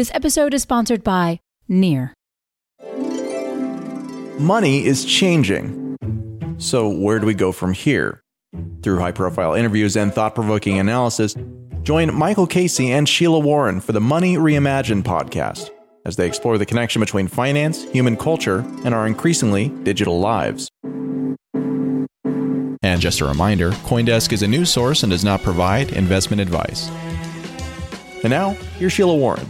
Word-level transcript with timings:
This 0.00 0.10
episode 0.14 0.54
is 0.54 0.62
sponsored 0.62 1.04
by 1.04 1.40
Near. 1.68 2.14
Money 4.38 4.86
is 4.86 5.04
changing. 5.04 5.98
So, 6.56 6.88
where 6.88 7.18
do 7.18 7.26
we 7.26 7.34
go 7.34 7.52
from 7.52 7.74
here? 7.74 8.22
Through 8.82 8.98
high 8.98 9.12
profile 9.12 9.52
interviews 9.52 9.98
and 9.98 10.10
thought 10.10 10.34
provoking 10.34 10.78
analysis, 10.78 11.36
join 11.82 12.14
Michael 12.14 12.46
Casey 12.46 12.90
and 12.90 13.06
Sheila 13.06 13.40
Warren 13.40 13.78
for 13.78 13.92
the 13.92 14.00
Money 14.00 14.36
Reimagined 14.36 15.02
podcast 15.02 15.68
as 16.06 16.16
they 16.16 16.26
explore 16.26 16.56
the 16.56 16.64
connection 16.64 17.00
between 17.00 17.28
finance, 17.28 17.84
human 17.90 18.16
culture, 18.16 18.64
and 18.86 18.94
our 18.94 19.06
increasingly 19.06 19.68
digital 19.82 20.18
lives. 20.18 20.70
And 22.82 23.02
just 23.02 23.20
a 23.20 23.26
reminder 23.26 23.72
Coindesk 23.72 24.32
is 24.32 24.42
a 24.42 24.48
news 24.48 24.70
source 24.70 25.02
and 25.02 25.12
does 25.12 25.26
not 25.26 25.42
provide 25.42 25.92
investment 25.92 26.40
advice. 26.40 26.88
And 28.22 28.30
now, 28.30 28.52
here's 28.78 28.94
Sheila 28.94 29.14
Warren. 29.14 29.46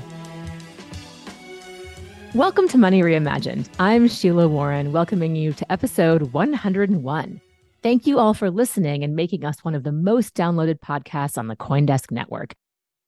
Welcome 2.36 2.68
to 2.68 2.79
Money 2.79 3.02
Reimagined. 3.02 3.68
I'm 3.80 4.07
Sheila 4.07 4.46
Warren, 4.46 4.93
welcoming 4.93 5.34
you 5.34 5.52
to 5.52 5.72
episode 5.72 6.32
101. 6.32 7.40
Thank 7.82 8.07
you 8.07 8.21
all 8.21 8.34
for 8.34 8.52
listening 8.52 9.02
and 9.02 9.16
making 9.16 9.44
us 9.44 9.64
one 9.64 9.75
of 9.75 9.82
the 9.82 9.90
most 9.90 10.36
downloaded 10.36 10.79
podcasts 10.79 11.36
on 11.36 11.48
the 11.48 11.57
Coindesk 11.57 12.12
network. 12.12 12.54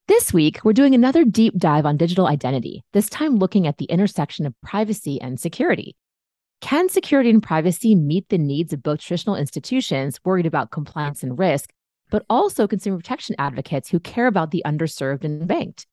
This 0.08 0.32
week, 0.32 0.64
we're 0.64 0.72
doing 0.72 0.96
another 0.96 1.24
deep 1.24 1.56
dive 1.56 1.86
on 1.86 1.96
digital 1.96 2.27
identity, 2.27 2.82
this 2.94 3.08
time 3.08 3.36
looking 3.36 3.68
at 3.68 3.78
the 3.78 3.84
intersection 3.84 4.44
of 4.44 4.60
privacy 4.60 5.20
and 5.20 5.38
security. 5.38 5.94
Can 6.60 6.88
security 6.88 7.30
and 7.30 7.41
privacy 7.41 7.94
meet 7.94 8.28
the 8.28 8.38
needs 8.38 8.72
of 8.72 8.82
both 8.82 8.98
traditional 8.98 9.36
institutions 9.36 10.18
worried 10.24 10.46
about 10.46 10.72
compliance 10.72 11.22
and 11.22 11.38
risk, 11.38 11.70
but 12.10 12.24
also 12.28 12.66
consumer 12.66 12.96
protection 12.96 13.36
advocates 13.38 13.88
who 13.88 14.00
care 14.00 14.27
about 14.27 14.50
the 14.50 14.64
underserved 14.66 15.22
and 15.22 15.46
banked? 15.46 15.86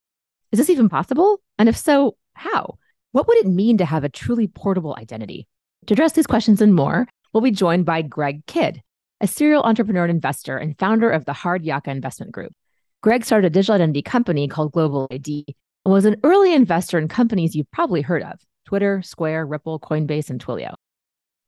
Is 0.51 0.57
this 0.57 0.71
even 0.71 0.89
possible? 0.89 1.41
And 1.59 1.69
if 1.69 1.77
so, 1.77 2.17
how? 2.33 2.79
What 3.11 3.27
would 3.27 3.37
it 3.37 3.47
mean 3.47 3.79
to 3.79 3.85
have 3.85 4.03
a 4.03 4.09
truly 4.09 4.47
portable 4.47 4.95
identity? 4.99 5.47
To 5.87 5.95
address 5.95 6.13
these 6.13 6.27
questions 6.27 6.61
and 6.61 6.75
more, 6.75 7.07
we'll 7.33 7.41
be 7.41 7.49
joined 7.49 7.83
by 7.85 8.03
Greg 8.03 8.45
Kidd, 8.45 8.83
a 9.19 9.25
serial 9.25 9.63
entrepreneur 9.63 10.03
and 10.03 10.11
investor 10.11 10.57
and 10.57 10.77
founder 10.77 11.09
of 11.09 11.25
the 11.25 11.33
Hard 11.33 11.63
Yaka 11.63 11.89
Investment 11.89 12.31
Group. 12.31 12.53
Greg 13.01 13.25
started 13.25 13.47
a 13.47 13.49
digital 13.49 13.75
identity 13.75 14.03
company 14.03 14.47
called 14.47 14.73
GlobaliD 14.73 15.43
and 15.47 15.91
was 15.91 16.05
an 16.05 16.17
early 16.23 16.53
investor 16.53 16.99
in 16.99 17.07
companies 17.07 17.55
you've 17.55 17.71
probably 17.71 18.01
heard 18.01 18.21
of 18.21 18.39
Twitter, 18.67 19.01
Square, 19.01 19.47
Ripple, 19.47 19.79
Coinbase, 19.79 20.29
and 20.29 20.39
Twilio. 20.39 20.75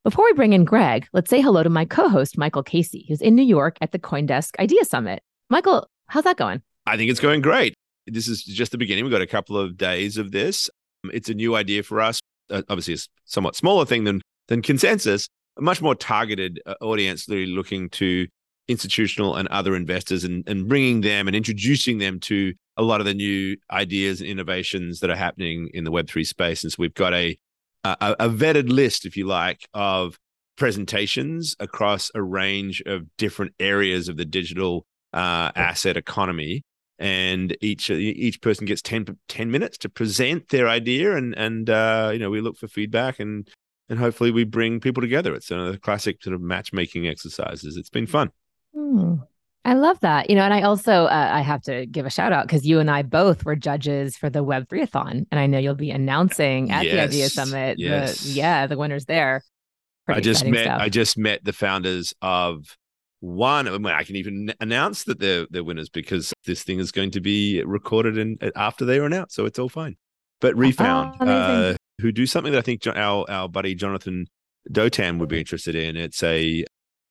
Before 0.03 0.25
we 0.25 0.33
bring 0.33 0.53
in 0.53 0.65
Greg, 0.65 1.07
let's 1.13 1.29
say 1.29 1.41
hello 1.41 1.61
to 1.61 1.69
my 1.69 1.85
co 1.85 2.09
host, 2.09 2.39
Michael 2.39 2.63
Casey, 2.63 3.05
who's 3.07 3.21
in 3.21 3.35
New 3.35 3.43
York 3.43 3.77
at 3.81 3.91
the 3.91 3.99
Coindesk 3.99 4.59
Idea 4.59 4.83
Summit. 4.83 5.21
Michael, 5.51 5.87
how's 6.07 6.23
that 6.23 6.37
going? 6.37 6.63
I 6.87 6.97
think 6.97 7.11
it's 7.11 7.19
going 7.19 7.41
great. 7.41 7.75
This 8.07 8.27
is 8.27 8.43
just 8.43 8.71
the 8.71 8.79
beginning. 8.79 9.03
We've 9.03 9.11
got 9.11 9.21
a 9.21 9.27
couple 9.27 9.57
of 9.57 9.77
days 9.77 10.17
of 10.17 10.31
this. 10.31 10.71
It's 11.13 11.29
a 11.29 11.33
new 11.33 11.55
idea 11.55 11.83
for 11.83 12.01
us. 12.01 12.19
Uh, 12.49 12.61
obviously, 12.69 12.93
it's 12.93 13.07
somewhat 13.25 13.55
smaller 13.55 13.85
thing 13.85 14.03
than 14.03 14.21
than 14.47 14.61
consensus. 14.61 15.27
A 15.57 15.61
much 15.61 15.81
more 15.81 15.95
targeted 15.95 16.61
uh, 16.65 16.75
audience, 16.81 17.27
really 17.27 17.45
looking 17.45 17.89
to 17.91 18.27
institutional 18.67 19.35
and 19.35 19.47
other 19.49 19.75
investors, 19.75 20.23
and, 20.23 20.47
and 20.47 20.67
bringing 20.67 21.01
them 21.01 21.27
and 21.27 21.35
introducing 21.35 21.97
them 21.97 22.19
to 22.21 22.53
a 22.77 22.83
lot 22.83 23.01
of 23.01 23.05
the 23.05 23.13
new 23.13 23.57
ideas 23.71 24.21
and 24.21 24.29
innovations 24.29 24.99
that 24.99 25.09
are 25.09 25.15
happening 25.15 25.69
in 25.73 25.83
the 25.83 25.91
Web 25.91 26.07
three 26.07 26.23
space. 26.23 26.63
And 26.63 26.71
so 26.71 26.77
we've 26.79 26.93
got 26.93 27.13
a, 27.13 27.37
a 27.83 28.15
a 28.19 28.29
vetted 28.29 28.69
list, 28.69 29.05
if 29.05 29.17
you 29.17 29.25
like, 29.25 29.67
of 29.73 30.17
presentations 30.57 31.55
across 31.59 32.11
a 32.13 32.21
range 32.21 32.81
of 32.85 33.05
different 33.17 33.53
areas 33.59 34.07
of 34.07 34.17
the 34.17 34.25
digital 34.25 34.85
uh, 35.13 35.51
asset 35.55 35.97
economy 35.97 36.63
and 37.01 37.57
each 37.61 37.89
each 37.89 38.39
person 38.41 38.65
gets 38.65 38.81
10, 38.83 39.17
10 39.27 39.51
minutes 39.51 39.77
to 39.79 39.89
present 39.89 40.49
their 40.49 40.69
idea 40.69 41.17
and 41.17 41.33
and 41.35 41.69
uh, 41.69 42.11
you 42.13 42.19
know 42.19 42.29
we 42.29 42.39
look 42.39 42.55
for 42.55 42.67
feedback 42.67 43.19
and 43.19 43.49
and 43.89 43.99
hopefully 43.99 44.31
we 44.31 44.43
bring 44.43 44.79
people 44.79 45.01
together 45.01 45.33
it's 45.33 45.51
a 45.51 45.77
classic 45.81 46.21
sort 46.21 46.35
of 46.35 46.41
matchmaking 46.41 47.07
exercises 47.07 47.75
it's 47.75 47.89
been 47.89 48.07
fun 48.07 48.29
hmm. 48.73 49.15
I 49.63 49.75
love 49.75 49.99
that. 49.99 50.27
You 50.27 50.35
know, 50.35 50.41
and 50.41 50.55
I 50.55 50.63
also 50.63 51.05
uh, 51.05 51.29
I 51.31 51.41
have 51.41 51.61
to 51.63 51.85
give 51.85 52.07
a 52.07 52.09
shout 52.09 52.31
out 52.31 52.47
because 52.47 52.65
you 52.65 52.79
and 52.79 52.89
I 52.89 53.03
both 53.03 53.45
were 53.45 53.55
judges 53.55 54.17
for 54.17 54.27
the 54.27 54.43
Web3athon, 54.43 55.27
and 55.29 55.39
I 55.39 55.45
know 55.45 55.59
you'll 55.59 55.75
be 55.75 55.91
announcing 55.91 56.71
at 56.71 56.83
yes. 56.83 56.93
the 56.93 57.01
Idea 57.01 57.29
Summit. 57.29 57.77
Yes. 57.77 58.23
The, 58.23 58.29
yeah, 58.31 58.65
the 58.65 58.75
winners 58.75 59.05
there. 59.05 59.43
Pretty 60.07 60.17
I 60.17 60.21
just 60.21 60.45
met 60.45 60.63
stuff. 60.63 60.81
I 60.81 60.89
just 60.89 61.15
met 61.15 61.45
the 61.45 61.53
founders 61.53 62.11
of 62.23 62.75
one. 63.21 63.85
I 63.85 64.03
can 64.03 64.15
even 64.17 64.53
announce 64.59 65.05
that 65.05 65.19
they're 65.19 65.47
they're 65.49 65.63
winners 65.63 65.89
because 65.89 66.33
this 66.45 66.63
thing 66.63 66.79
is 66.79 66.91
going 66.91 67.11
to 67.11 67.21
be 67.21 67.63
recorded 67.63 68.17
and 68.17 68.51
after 68.55 68.83
they 68.83 68.99
are 68.99 69.05
announced, 69.05 69.35
so 69.35 69.45
it's 69.45 69.59
all 69.59 69.69
fine. 69.69 69.95
But 70.41 70.57
Refound, 70.57 71.15
oh, 71.21 71.27
uh, 71.27 71.75
who 72.01 72.11
do 72.11 72.25
something 72.25 72.51
that 72.51 72.59
I 72.59 72.63
think 72.63 72.85
our 72.87 73.29
our 73.29 73.47
buddy 73.47 73.75
Jonathan 73.75 74.27
Dotan 74.69 75.19
would 75.19 75.29
be 75.29 75.39
interested 75.39 75.75
in. 75.75 75.95
It's 75.95 76.21
a 76.23 76.65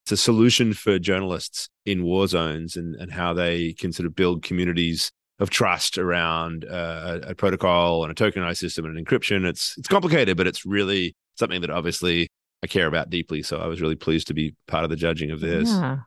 it's 0.05 0.13
a 0.13 0.17
solution 0.17 0.75
for 0.75 0.99
journalists 0.99 1.69
in 1.87 2.03
war 2.03 2.27
zones 2.27 2.77
and 2.77 2.97
and 2.97 3.13
how 3.13 3.33
they 3.33 3.73
can 3.73 3.93
sort 3.93 4.07
of 4.07 4.15
build 4.15 4.43
communities 4.43 5.11
of 5.39 5.49
trust 5.49 5.97
around 5.97 6.67
uh, 6.67 7.21
a, 7.25 7.31
a 7.31 7.35
protocol 7.35 8.05
and 8.05 8.11
a 8.11 8.15
tokenized 8.15 8.59
system 8.59 8.85
and 8.85 9.07
encryption. 9.07 9.47
It's 9.47 9.77
it's 9.79 9.89
complicated, 9.89 10.37
but 10.37 10.47
it's 10.47 10.67
really 10.67 11.15
something 11.37 11.61
that 11.61 11.71
obviously 11.71 12.29
I 12.63 12.67
care 12.67 12.87
about 12.87 13.11
deeply. 13.11 13.43
So 13.43 13.59
I 13.59 13.67
was 13.67 13.81
really 13.81 13.97
pleased 13.97 14.27
to 14.29 14.35
be 14.35 14.55
part 14.67 14.85
of 14.85 14.91
the 14.91 14.97
judging 14.97 15.31
of 15.31 15.41
this. 15.41 15.69
Yeah. 15.69 16.01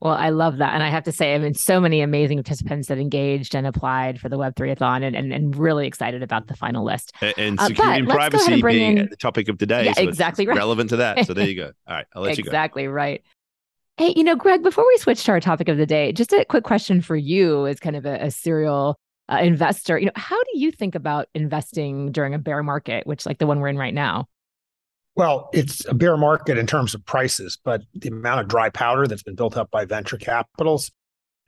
Well, 0.00 0.12
I 0.12 0.28
love 0.28 0.58
that. 0.58 0.74
And 0.74 0.82
I 0.82 0.90
have 0.90 1.04
to 1.04 1.12
say, 1.12 1.34
I 1.34 1.38
mean, 1.38 1.54
so 1.54 1.80
many 1.80 2.02
amazing 2.02 2.36
participants 2.36 2.88
that 2.88 2.98
engaged 2.98 3.54
and 3.54 3.66
applied 3.66 4.20
for 4.20 4.28
the 4.28 4.36
Web3athon 4.36 5.02
and, 5.02 5.16
and, 5.16 5.32
and 5.32 5.56
really 5.56 5.86
excited 5.86 6.22
about 6.22 6.48
the 6.48 6.56
final 6.56 6.84
list. 6.84 7.12
And, 7.22 7.34
and 7.38 7.60
uh, 7.60 7.68
security 7.68 8.00
and 8.00 8.08
privacy 8.08 8.60
being 8.60 8.98
in... 8.98 9.08
the 9.08 9.16
topic 9.16 9.48
of 9.48 9.56
today. 9.56 9.86
Yeah, 9.86 9.94
so 9.94 10.02
exactly 10.02 10.46
right. 10.46 10.56
Relevant 10.56 10.90
to 10.90 10.96
that. 10.96 11.26
So 11.26 11.32
there 11.32 11.46
you 11.46 11.54
go. 11.54 11.72
All 11.88 11.96
right. 11.96 12.06
I'll 12.14 12.22
let 12.22 12.32
exactly 12.32 12.38
you 12.38 12.44
go. 12.44 12.50
Exactly 12.50 12.88
right. 12.88 13.22
Hey, 13.96 14.12
you 14.14 14.24
know, 14.24 14.36
Greg, 14.36 14.62
before 14.62 14.86
we 14.86 14.98
switch 14.98 15.24
to 15.24 15.32
our 15.32 15.40
topic 15.40 15.70
of 15.70 15.78
the 15.78 15.86
day, 15.86 16.12
just 16.12 16.30
a 16.34 16.44
quick 16.44 16.64
question 16.64 17.00
for 17.00 17.16
you 17.16 17.66
as 17.66 17.80
kind 17.80 17.96
of 17.96 18.04
a, 18.04 18.16
a 18.24 18.30
serial 18.30 18.98
uh, 19.32 19.38
investor. 19.40 19.98
You 19.98 20.06
know, 20.06 20.12
how 20.14 20.36
do 20.36 20.58
you 20.58 20.70
think 20.70 20.94
about 20.94 21.28
investing 21.34 22.12
during 22.12 22.34
a 22.34 22.38
bear 22.38 22.62
market, 22.62 23.06
which 23.06 23.24
like 23.24 23.38
the 23.38 23.46
one 23.46 23.60
we're 23.60 23.68
in 23.68 23.78
right 23.78 23.94
now? 23.94 24.26
Well, 25.16 25.48
it's 25.54 25.86
a 25.86 25.94
bear 25.94 26.18
market 26.18 26.58
in 26.58 26.66
terms 26.66 26.94
of 26.94 27.04
prices, 27.06 27.58
but 27.64 27.82
the 27.94 28.08
amount 28.08 28.40
of 28.40 28.48
dry 28.48 28.68
powder 28.68 29.06
that's 29.06 29.22
been 29.22 29.34
built 29.34 29.56
up 29.56 29.70
by 29.70 29.86
venture 29.86 30.18
capitals 30.18 30.92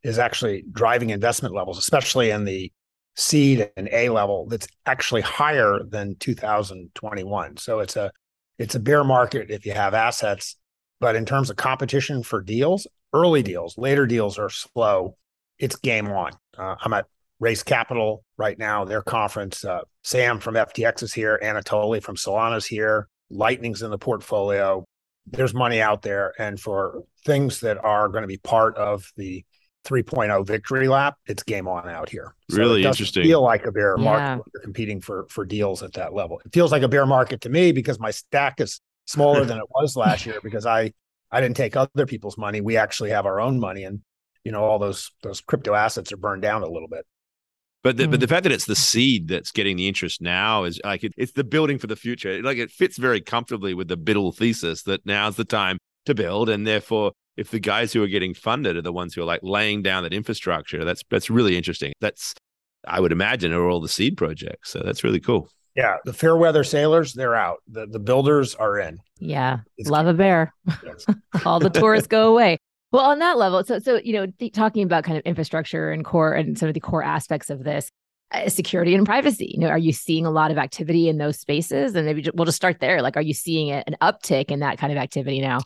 is 0.02 0.18
actually 0.18 0.64
driving 0.72 1.10
investment 1.10 1.54
levels, 1.54 1.78
especially 1.78 2.30
in 2.30 2.44
the 2.44 2.72
seed 3.14 3.70
and 3.76 3.88
A 3.92 4.08
level 4.08 4.46
that's 4.46 4.68
actually 4.86 5.20
higher 5.20 5.80
than 5.86 6.16
2021. 6.16 7.58
So 7.58 7.80
it's 7.80 7.96
a 7.96 8.10
it's 8.58 8.74
a 8.74 8.80
bear 8.80 9.04
market 9.04 9.50
if 9.50 9.66
you 9.66 9.72
have 9.72 9.92
assets, 9.92 10.56
but 10.98 11.14
in 11.14 11.26
terms 11.26 11.50
of 11.50 11.56
competition 11.56 12.22
for 12.22 12.40
deals, 12.40 12.86
early 13.12 13.42
deals, 13.42 13.76
later 13.76 14.06
deals 14.06 14.38
are 14.38 14.50
slow. 14.50 15.16
It's 15.58 15.76
game 15.76 16.08
on. 16.08 16.32
Uh, 16.56 16.76
I'm 16.80 16.94
at 16.94 17.06
Raise 17.38 17.62
Capital 17.62 18.24
right 18.38 18.58
now, 18.58 18.84
their 18.86 19.02
conference. 19.02 19.62
Uh, 19.62 19.82
Sam 20.02 20.40
from 20.40 20.54
FTX 20.54 21.02
is 21.02 21.12
here. 21.12 21.38
Anatoly 21.42 22.02
from 22.02 22.16
Solana 22.16 22.56
is 22.56 22.66
here. 22.66 23.08
Lightning's 23.30 23.82
in 23.82 23.90
the 23.90 23.98
portfolio. 23.98 24.84
There's 25.26 25.54
money 25.54 25.80
out 25.80 26.02
there. 26.02 26.32
And 26.38 26.58
for 26.58 27.04
things 27.24 27.60
that 27.60 27.82
are 27.84 28.08
going 28.08 28.22
to 28.22 28.28
be 28.28 28.38
part 28.38 28.76
of 28.76 29.10
the 29.16 29.44
3.0 29.84 30.46
victory 30.46 30.88
lap, 30.88 31.16
it's 31.26 31.42
game 31.42 31.68
on 31.68 31.88
out 31.88 32.08
here. 32.08 32.34
So 32.50 32.56
really 32.56 32.82
it 32.82 32.86
interesting. 32.86 33.24
Feel 33.24 33.42
like 33.42 33.64
a 33.66 33.72
bear 33.72 33.96
market 33.96 34.22
yeah. 34.22 34.34
when 34.34 34.44
you're 34.54 34.62
competing 34.62 35.00
for 35.00 35.26
for 35.30 35.44
deals 35.44 35.82
at 35.82 35.94
that 35.94 36.14
level. 36.14 36.40
It 36.44 36.52
feels 36.52 36.72
like 36.72 36.82
a 36.82 36.88
bear 36.88 37.06
market 37.06 37.40
to 37.42 37.48
me 37.48 37.72
because 37.72 37.98
my 37.98 38.10
stack 38.10 38.60
is 38.60 38.80
smaller 39.06 39.44
than 39.44 39.58
it 39.58 39.64
was 39.70 39.96
last 39.96 40.26
year 40.26 40.38
because 40.42 40.66
I 40.66 40.92
I 41.30 41.40
didn't 41.40 41.56
take 41.56 41.76
other 41.76 42.06
people's 42.06 42.38
money. 42.38 42.60
We 42.60 42.76
actually 42.76 43.10
have 43.10 43.26
our 43.26 43.40
own 43.40 43.58
money, 43.60 43.84
and 43.84 44.00
you 44.44 44.52
know 44.52 44.64
all 44.64 44.78
those 44.78 45.10
those 45.22 45.40
crypto 45.40 45.74
assets 45.74 46.12
are 46.12 46.16
burned 46.16 46.42
down 46.42 46.62
a 46.62 46.68
little 46.68 46.88
bit. 46.88 47.06
But 47.88 47.96
the, 47.96 48.04
mm. 48.04 48.10
but 48.10 48.20
the 48.20 48.28
fact 48.28 48.42
that 48.42 48.52
it's 48.52 48.66
the 48.66 48.76
seed 48.76 49.28
that's 49.28 49.50
getting 49.50 49.78
the 49.78 49.88
interest 49.88 50.20
now 50.20 50.64
is 50.64 50.78
like 50.84 51.04
it, 51.04 51.14
it's 51.16 51.32
the 51.32 51.42
building 51.42 51.78
for 51.78 51.86
the 51.86 51.96
future. 51.96 52.42
Like 52.42 52.58
it 52.58 52.70
fits 52.70 52.98
very 52.98 53.22
comfortably 53.22 53.72
with 53.72 53.88
the 53.88 53.96
BUIDL 53.96 54.36
thesis 54.36 54.82
that 54.82 55.06
now's 55.06 55.36
the 55.36 55.44
time 55.46 55.78
to 56.04 56.14
build, 56.14 56.50
and 56.50 56.66
therefore, 56.66 57.12
if 57.38 57.50
the 57.50 57.58
guys 57.58 57.94
who 57.94 58.02
are 58.02 58.06
getting 58.06 58.34
funded 58.34 58.76
are 58.76 58.82
the 58.82 58.92
ones 58.92 59.14
who 59.14 59.22
are 59.22 59.24
like 59.24 59.40
laying 59.42 59.80
down 59.80 60.02
that 60.02 60.12
infrastructure, 60.12 60.84
that's 60.84 61.02
that's 61.10 61.30
really 61.30 61.56
interesting. 61.56 61.94
That's 61.98 62.34
I 62.86 63.00
would 63.00 63.10
imagine 63.10 63.54
are 63.54 63.66
all 63.66 63.80
the 63.80 63.88
seed 63.88 64.18
projects. 64.18 64.70
So 64.70 64.82
that's 64.84 65.02
really 65.02 65.20
cool. 65.20 65.48
Yeah, 65.74 65.96
the 66.04 66.12
fair 66.12 66.36
weather 66.36 66.64
sailors, 66.64 67.14
they're 67.14 67.36
out. 67.36 67.62
The 67.68 67.86
the 67.86 68.00
builders 68.00 68.54
are 68.54 68.78
in. 68.78 68.98
Yeah, 69.18 69.60
it's 69.78 69.88
love 69.88 70.08
a 70.08 70.12
bear. 70.12 70.52
Yes. 70.84 71.06
all 71.46 71.58
the 71.58 71.70
tourists 71.70 72.06
go 72.06 72.32
away. 72.32 72.58
Well, 72.90 73.04
on 73.04 73.18
that 73.18 73.36
level, 73.36 73.62
so 73.64 73.78
so 73.78 74.00
you 74.02 74.14
know, 74.14 74.26
th- 74.38 74.52
talking 74.52 74.82
about 74.82 75.04
kind 75.04 75.18
of 75.18 75.24
infrastructure 75.24 75.90
and 75.90 76.04
core 76.04 76.32
and 76.32 76.58
some 76.58 76.68
of 76.68 76.74
the 76.74 76.80
core 76.80 77.02
aspects 77.02 77.50
of 77.50 77.64
this, 77.64 77.90
uh, 78.30 78.48
security 78.48 78.94
and 78.94 79.06
privacy. 79.06 79.52
You 79.54 79.60
know, 79.60 79.68
are 79.68 79.78
you 79.78 79.92
seeing 79.92 80.26
a 80.26 80.30
lot 80.30 80.50
of 80.50 80.58
activity 80.58 81.08
in 81.08 81.18
those 81.18 81.38
spaces? 81.38 81.94
And 81.94 82.06
maybe 82.06 82.28
we'll 82.34 82.46
just 82.46 82.56
start 82.56 82.80
there. 82.80 83.02
Like, 83.02 83.16
are 83.16 83.22
you 83.22 83.34
seeing 83.34 83.70
a, 83.70 83.82
an 83.86 83.96
uptick 84.00 84.50
in 84.50 84.60
that 84.60 84.78
kind 84.78 84.92
of 84.92 84.98
activity 84.98 85.40
now? 85.40 85.60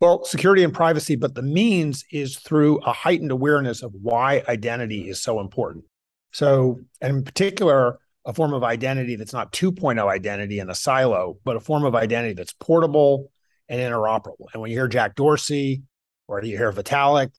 Well, 0.00 0.24
security 0.24 0.62
and 0.62 0.72
privacy, 0.72 1.16
but 1.16 1.34
the 1.34 1.42
means 1.42 2.04
is 2.12 2.38
through 2.38 2.78
a 2.78 2.92
heightened 2.92 3.32
awareness 3.32 3.82
of 3.82 3.92
why 4.00 4.44
identity 4.48 5.08
is 5.08 5.20
so 5.20 5.40
important. 5.40 5.84
So, 6.32 6.78
and 7.00 7.16
in 7.18 7.24
particular, 7.24 7.98
a 8.24 8.32
form 8.32 8.52
of 8.52 8.62
identity 8.62 9.16
that's 9.16 9.32
not 9.32 9.52
2.0 9.52 10.04
identity 10.08 10.60
in 10.60 10.70
a 10.70 10.74
silo, 10.74 11.38
but 11.44 11.56
a 11.56 11.60
form 11.60 11.84
of 11.84 11.94
identity 11.96 12.34
that's 12.34 12.52
portable 12.52 13.32
and 13.68 13.80
interoperable. 13.80 14.46
And 14.52 14.60
when 14.60 14.70
you 14.70 14.76
hear 14.76 14.86
Jack 14.86 15.16
Dorsey 15.16 15.82
or 16.28 16.40
do 16.40 16.48
you 16.48 16.56
hear 16.56 16.72
Vitalik 16.72 17.32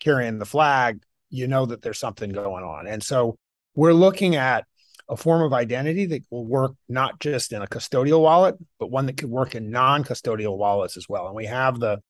carrying 0.00 0.38
the 0.38 0.46
flag, 0.46 1.02
you 1.28 1.46
know 1.46 1.66
that 1.66 1.82
there's 1.82 1.98
something 1.98 2.30
going 2.30 2.64
on. 2.64 2.88
And 2.88 3.02
so 3.02 3.36
we're 3.74 3.92
looking 3.92 4.34
at 4.34 4.64
a 5.08 5.16
form 5.16 5.42
of 5.42 5.52
identity 5.52 6.06
that 6.06 6.22
will 6.30 6.46
work 6.46 6.72
not 6.88 7.20
just 7.20 7.52
in 7.52 7.62
a 7.62 7.66
custodial 7.66 8.22
wallet, 8.22 8.56
but 8.78 8.90
one 8.90 9.06
that 9.06 9.16
could 9.16 9.30
work 9.30 9.54
in 9.54 9.70
non 9.70 10.02
custodial 10.02 10.56
wallets 10.56 10.96
as 10.96 11.08
well. 11.08 11.26
And 11.26 11.36
we 11.36 11.46
have 11.46 11.78
the 11.78 12.00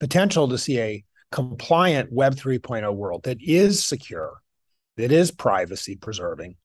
potential 0.00 0.48
to 0.48 0.58
see 0.58 0.80
a 0.80 1.04
compliant 1.32 2.12
Web 2.12 2.34
3.0 2.34 2.94
world 2.94 3.24
that 3.24 3.38
is 3.40 3.84
secure, 3.84 4.38
that 4.96 5.12
is 5.12 5.30
privacy 5.30 5.96
preserving. 5.96 6.56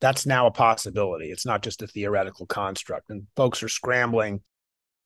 That's 0.00 0.26
now 0.26 0.46
a 0.46 0.52
possibility. 0.52 1.30
It's 1.30 1.46
not 1.46 1.62
just 1.62 1.82
a 1.82 1.88
theoretical 1.88 2.46
construct. 2.46 3.10
And 3.10 3.26
folks 3.34 3.62
are 3.64 3.68
scrambling 3.68 4.42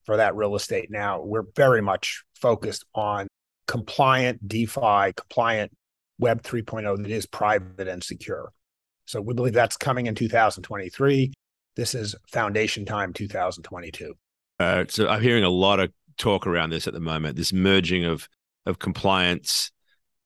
for 0.05 0.19
that 0.19 0.35
real 0.35 0.55
estate 0.55 0.91
now. 0.91 1.23
We're 1.23 1.45
very 1.57 1.81
much 1.81 2.25
focused 2.35 2.85
on 2.95 3.29
compliant 3.73 4.47
DeFi, 4.47 5.15
compliant 5.17 5.73
Web 6.19 6.43
3.0 6.43 7.03
that 7.03 7.11
is 7.11 7.25
private 7.25 7.89
and 7.89 8.05
secure. 8.05 8.53
So 9.07 9.23
we 9.23 9.33
believe 9.33 9.55
that's 9.55 9.79
coming 9.79 10.05
in 10.07 10.15
2023. 10.15 11.33
This 11.75 11.95
is 11.95 12.15
foundation 12.31 12.85
time 12.85 13.15
2022. 13.15 14.13
Uh, 14.61 14.85
so 14.91 15.09
I'm 15.09 15.23
hearing 15.23 15.43
a 15.43 15.49
lot 15.49 15.81
of 15.81 15.91
talk 16.19 16.47
around 16.47 16.69
this 16.69 16.87
at 16.87 16.93
the 16.93 17.01
moment. 17.01 17.37
This 17.37 17.51
merging 17.51 18.05
of 18.05 18.29
of 18.67 18.79
compliance 18.79 19.73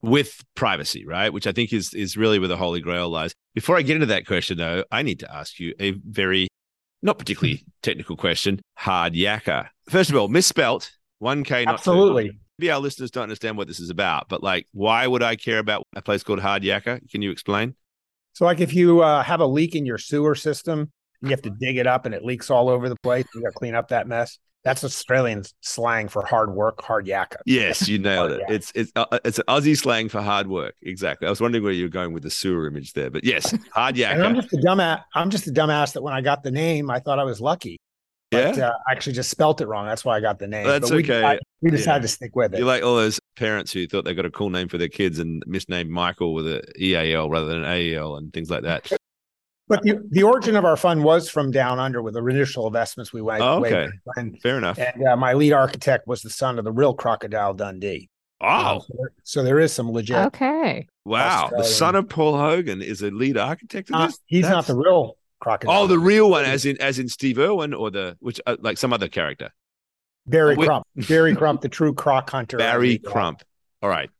with 0.02 0.44
privacy, 0.56 1.06
right? 1.06 1.32
Which 1.32 1.46
I 1.46 1.52
think 1.52 1.72
is 1.72 1.94
is 1.94 2.16
really 2.16 2.40
where 2.40 2.48
the 2.48 2.56
holy 2.56 2.80
grail 2.80 3.08
lies. 3.08 3.32
Before 3.54 3.76
I 3.76 3.82
get 3.82 3.94
into 3.94 4.06
that 4.06 4.26
question, 4.26 4.58
though, 4.58 4.82
I 4.90 5.02
need 5.02 5.20
to 5.20 5.32
ask 5.32 5.60
you 5.60 5.72
a 5.78 5.92
very 5.92 6.48
not 7.00 7.16
particularly 7.16 7.64
technical 7.82 8.16
question. 8.16 8.60
Hard 8.74 9.14
yakka. 9.14 9.68
First 9.88 10.10
of 10.10 10.16
all, 10.16 10.26
misspelt. 10.26 10.90
One 11.20 11.44
K, 11.44 11.64
not 11.64 11.74
absolutely. 11.74 12.30
Two. 12.30 12.36
Maybe 12.58 12.70
our 12.70 12.80
listeners 12.80 13.10
don't 13.10 13.24
understand 13.24 13.58
what 13.58 13.68
this 13.68 13.80
is 13.80 13.90
about, 13.90 14.28
but 14.28 14.42
like, 14.42 14.66
why 14.72 15.06
would 15.06 15.22
I 15.22 15.36
care 15.36 15.58
about 15.58 15.86
a 15.94 16.00
place 16.00 16.22
called 16.22 16.40
Hard 16.40 16.64
Yaka? 16.64 17.00
Can 17.10 17.20
you 17.20 17.30
explain? 17.30 17.74
So, 18.32 18.44
like 18.46 18.60
if 18.60 18.72
you 18.74 19.02
uh, 19.02 19.22
have 19.22 19.40
a 19.40 19.46
leak 19.46 19.74
in 19.74 19.84
your 19.84 19.98
sewer 19.98 20.34
system, 20.34 20.90
you 21.20 21.30
have 21.30 21.42
to 21.42 21.50
dig 21.50 21.76
it 21.76 21.86
up 21.86 22.06
and 22.06 22.14
it 22.14 22.24
leaks 22.24 22.50
all 22.50 22.68
over 22.68 22.88
the 22.88 22.96
place. 23.02 23.26
You 23.34 23.42
got 23.42 23.48
to 23.48 23.54
clean 23.54 23.74
up 23.74 23.88
that 23.88 24.06
mess. 24.06 24.38
That's 24.64 24.82
Australian 24.82 25.44
slang 25.60 26.08
for 26.08 26.24
hard 26.24 26.52
work, 26.52 26.82
hard 26.82 27.06
yakka. 27.06 27.36
Yes, 27.46 27.88
you 27.88 27.98
nailed 28.00 28.32
it. 28.32 28.42
It's 28.48 28.72
it's 28.74 28.90
uh, 28.96 29.06
it's 29.24 29.38
an 29.38 29.44
Aussie 29.48 29.76
slang 29.76 30.08
for 30.08 30.20
hard 30.20 30.48
work. 30.48 30.74
Exactly. 30.82 31.26
I 31.26 31.30
was 31.30 31.40
wondering 31.40 31.62
where 31.62 31.72
you 31.72 31.84
were 31.84 31.90
going 31.90 32.12
with 32.12 32.22
the 32.22 32.30
sewer 32.30 32.66
image 32.66 32.92
there, 32.94 33.10
but 33.10 33.22
yes, 33.22 33.56
hard 33.72 33.94
yakka. 33.96 34.14
and 34.14 34.24
I'm 34.24 34.34
just 34.34 34.52
a 34.52 34.56
dumbass. 34.56 35.04
I'm 35.14 35.30
just 35.30 35.46
a 35.46 35.52
dumbass 35.52 35.92
that 35.92 36.02
when 36.02 36.14
I 36.14 36.20
got 36.20 36.42
the 36.42 36.50
name, 36.50 36.90
I 36.90 37.00
thought 37.00 37.18
I 37.18 37.24
was 37.24 37.40
lucky. 37.40 37.78
But, 38.30 38.56
yeah, 38.56 38.68
uh, 38.68 38.72
I 38.88 38.92
actually 38.92 39.12
just 39.12 39.30
spelt 39.30 39.60
it 39.60 39.66
wrong. 39.66 39.86
That's 39.86 40.04
why 40.04 40.16
I 40.16 40.20
got 40.20 40.38
the 40.38 40.48
name. 40.48 40.66
That's 40.66 40.90
we 40.90 40.98
okay. 40.98 41.20
Decided, 41.20 41.42
we 41.60 41.70
decided 41.70 41.98
yeah. 41.98 42.02
to 42.02 42.08
stick 42.08 42.36
with 42.36 42.54
it. 42.54 42.58
You're 42.58 42.66
like 42.66 42.82
all 42.82 42.96
those 42.96 43.20
parents 43.36 43.72
who 43.72 43.86
thought 43.86 44.04
they 44.04 44.14
got 44.14 44.24
a 44.24 44.30
cool 44.30 44.50
name 44.50 44.68
for 44.68 44.78
their 44.78 44.88
kids 44.88 45.20
and 45.20 45.42
misnamed 45.46 45.90
Michael 45.90 46.34
with 46.34 46.48
a 46.48 46.62
EAL 46.80 47.30
rather 47.30 47.46
than 47.46 47.58
an 47.58 47.64
AEL 47.64 48.16
and 48.16 48.32
things 48.32 48.50
like 48.50 48.62
that. 48.62 48.90
But 49.68 49.82
the, 49.82 50.00
the 50.10 50.22
origin 50.22 50.54
of 50.56 50.64
our 50.64 50.76
fund 50.76 51.02
was 51.02 51.28
from 51.28 51.50
down 51.50 51.78
under 51.78 52.00
with 52.00 52.14
the 52.14 52.24
initial 52.24 52.66
investments 52.66 53.12
we 53.12 53.20
went. 53.20 53.42
Oh, 53.42 53.64
okay, 53.64 53.88
and, 54.16 54.40
fair 54.40 54.58
enough. 54.58 54.78
And 54.78 55.06
uh, 55.06 55.16
my 55.16 55.32
lead 55.32 55.52
architect 55.52 56.06
was 56.06 56.22
the 56.22 56.30
son 56.30 56.58
of 56.58 56.64
the 56.64 56.72
real 56.72 56.94
crocodile 56.94 57.52
Dundee. 57.52 58.08
Oh, 58.40 58.80
so, 58.80 58.94
there, 58.98 59.12
so, 59.22 59.42
there 59.42 59.58
is 59.58 59.72
some 59.72 59.90
legit. 59.90 60.16
Okay. 60.16 60.86
Wow, 61.04 61.44
Australian. 61.44 61.62
the 61.62 61.68
son 61.68 61.94
of 61.96 62.08
Paul 62.08 62.36
Hogan 62.36 62.82
is 62.82 63.02
a 63.02 63.10
lead 63.10 63.38
architect. 63.38 63.90
Uh, 63.92 64.10
he's 64.26 64.42
That's... 64.42 64.52
not 64.52 64.66
the 64.66 64.76
real 64.76 65.16
crocodile. 65.40 65.82
Oh, 65.82 65.86
the 65.86 65.98
real 65.98 66.30
one, 66.30 66.44
as 66.44 66.64
in 66.64 66.80
as 66.80 66.98
in 66.98 67.08
Steve 67.08 67.38
Irwin, 67.38 67.74
or 67.74 67.90
the 67.90 68.16
which 68.20 68.40
uh, 68.46 68.56
like 68.60 68.78
some 68.78 68.92
other 68.92 69.08
character. 69.08 69.50
Barry 70.26 70.56
oh, 70.58 70.64
Crump. 70.64 70.86
Barry 71.08 71.36
Crump, 71.36 71.60
the 71.60 71.68
true 71.68 71.94
croc 71.94 72.30
hunter. 72.30 72.56
Barry 72.56 72.98
Crump. 72.98 73.42
All 73.82 73.88
right, 73.88 74.10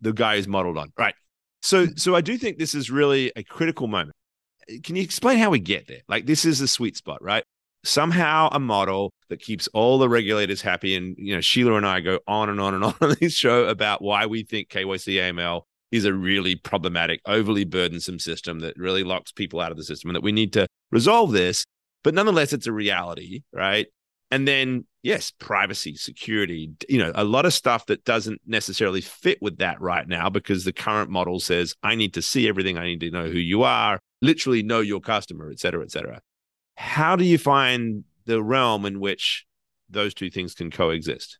the 0.00 0.12
guy 0.12 0.34
is 0.34 0.46
modeled 0.46 0.78
on. 0.78 0.92
Right. 0.98 1.14
So 1.62 1.86
so 1.96 2.14
I 2.14 2.20
do 2.20 2.36
think 2.38 2.58
this 2.58 2.74
is 2.74 2.90
really 2.90 3.32
a 3.34 3.42
critical 3.42 3.86
moment 3.88 4.14
can 4.82 4.96
you 4.96 5.02
explain 5.02 5.38
how 5.38 5.50
we 5.50 5.58
get 5.58 5.86
there? 5.86 6.00
Like, 6.08 6.26
this 6.26 6.44
is 6.44 6.58
the 6.58 6.68
sweet 6.68 6.96
spot, 6.96 7.22
right? 7.22 7.44
Somehow 7.84 8.48
a 8.50 8.58
model 8.58 9.12
that 9.28 9.40
keeps 9.40 9.68
all 9.68 9.98
the 9.98 10.08
regulators 10.08 10.60
happy. 10.60 10.96
And, 10.96 11.14
you 11.18 11.34
know, 11.34 11.40
Sheila 11.40 11.74
and 11.74 11.86
I 11.86 12.00
go 12.00 12.18
on 12.26 12.48
and 12.48 12.60
on 12.60 12.74
and 12.74 12.84
on 12.84 12.94
on 13.00 13.16
this 13.20 13.34
show 13.34 13.66
about 13.66 14.02
why 14.02 14.26
we 14.26 14.42
think 14.42 14.68
KYC 14.68 15.14
AML 15.14 15.62
is 15.92 16.04
a 16.04 16.12
really 16.12 16.56
problematic, 16.56 17.20
overly 17.26 17.64
burdensome 17.64 18.18
system 18.18 18.60
that 18.60 18.76
really 18.76 19.04
locks 19.04 19.32
people 19.32 19.60
out 19.60 19.70
of 19.70 19.76
the 19.76 19.84
system 19.84 20.10
and 20.10 20.16
that 20.16 20.22
we 20.22 20.32
need 20.32 20.52
to 20.52 20.66
resolve 20.90 21.32
this. 21.32 21.64
But 22.02 22.14
nonetheless, 22.14 22.52
it's 22.52 22.66
a 22.66 22.72
reality, 22.72 23.42
right? 23.52 23.86
And 24.30 24.46
then, 24.46 24.86
yes, 25.02 25.32
privacy, 25.38 25.94
security, 25.94 26.72
you 26.88 26.98
know, 26.98 27.12
a 27.14 27.22
lot 27.22 27.46
of 27.46 27.54
stuff 27.54 27.86
that 27.86 28.04
doesn't 28.04 28.40
necessarily 28.44 29.00
fit 29.00 29.38
with 29.40 29.58
that 29.58 29.80
right 29.80 30.06
now 30.06 30.28
because 30.28 30.64
the 30.64 30.72
current 30.72 31.10
model 31.10 31.38
says, 31.38 31.74
I 31.82 31.94
need 31.94 32.14
to 32.14 32.22
see 32.22 32.48
everything. 32.48 32.76
I 32.76 32.86
need 32.86 33.00
to 33.00 33.10
know 33.10 33.28
who 33.28 33.38
you 33.38 33.62
are, 33.62 34.00
literally 34.22 34.64
know 34.64 34.80
your 34.80 35.00
customer, 35.00 35.50
et 35.50 35.60
cetera, 35.60 35.84
et 35.84 35.92
cetera. 35.92 36.20
How 36.76 37.14
do 37.14 37.24
you 37.24 37.38
find 37.38 38.04
the 38.24 38.42
realm 38.42 38.84
in 38.84 38.98
which 38.98 39.46
those 39.88 40.12
two 40.12 40.30
things 40.30 40.54
can 40.54 40.72
coexist? 40.72 41.38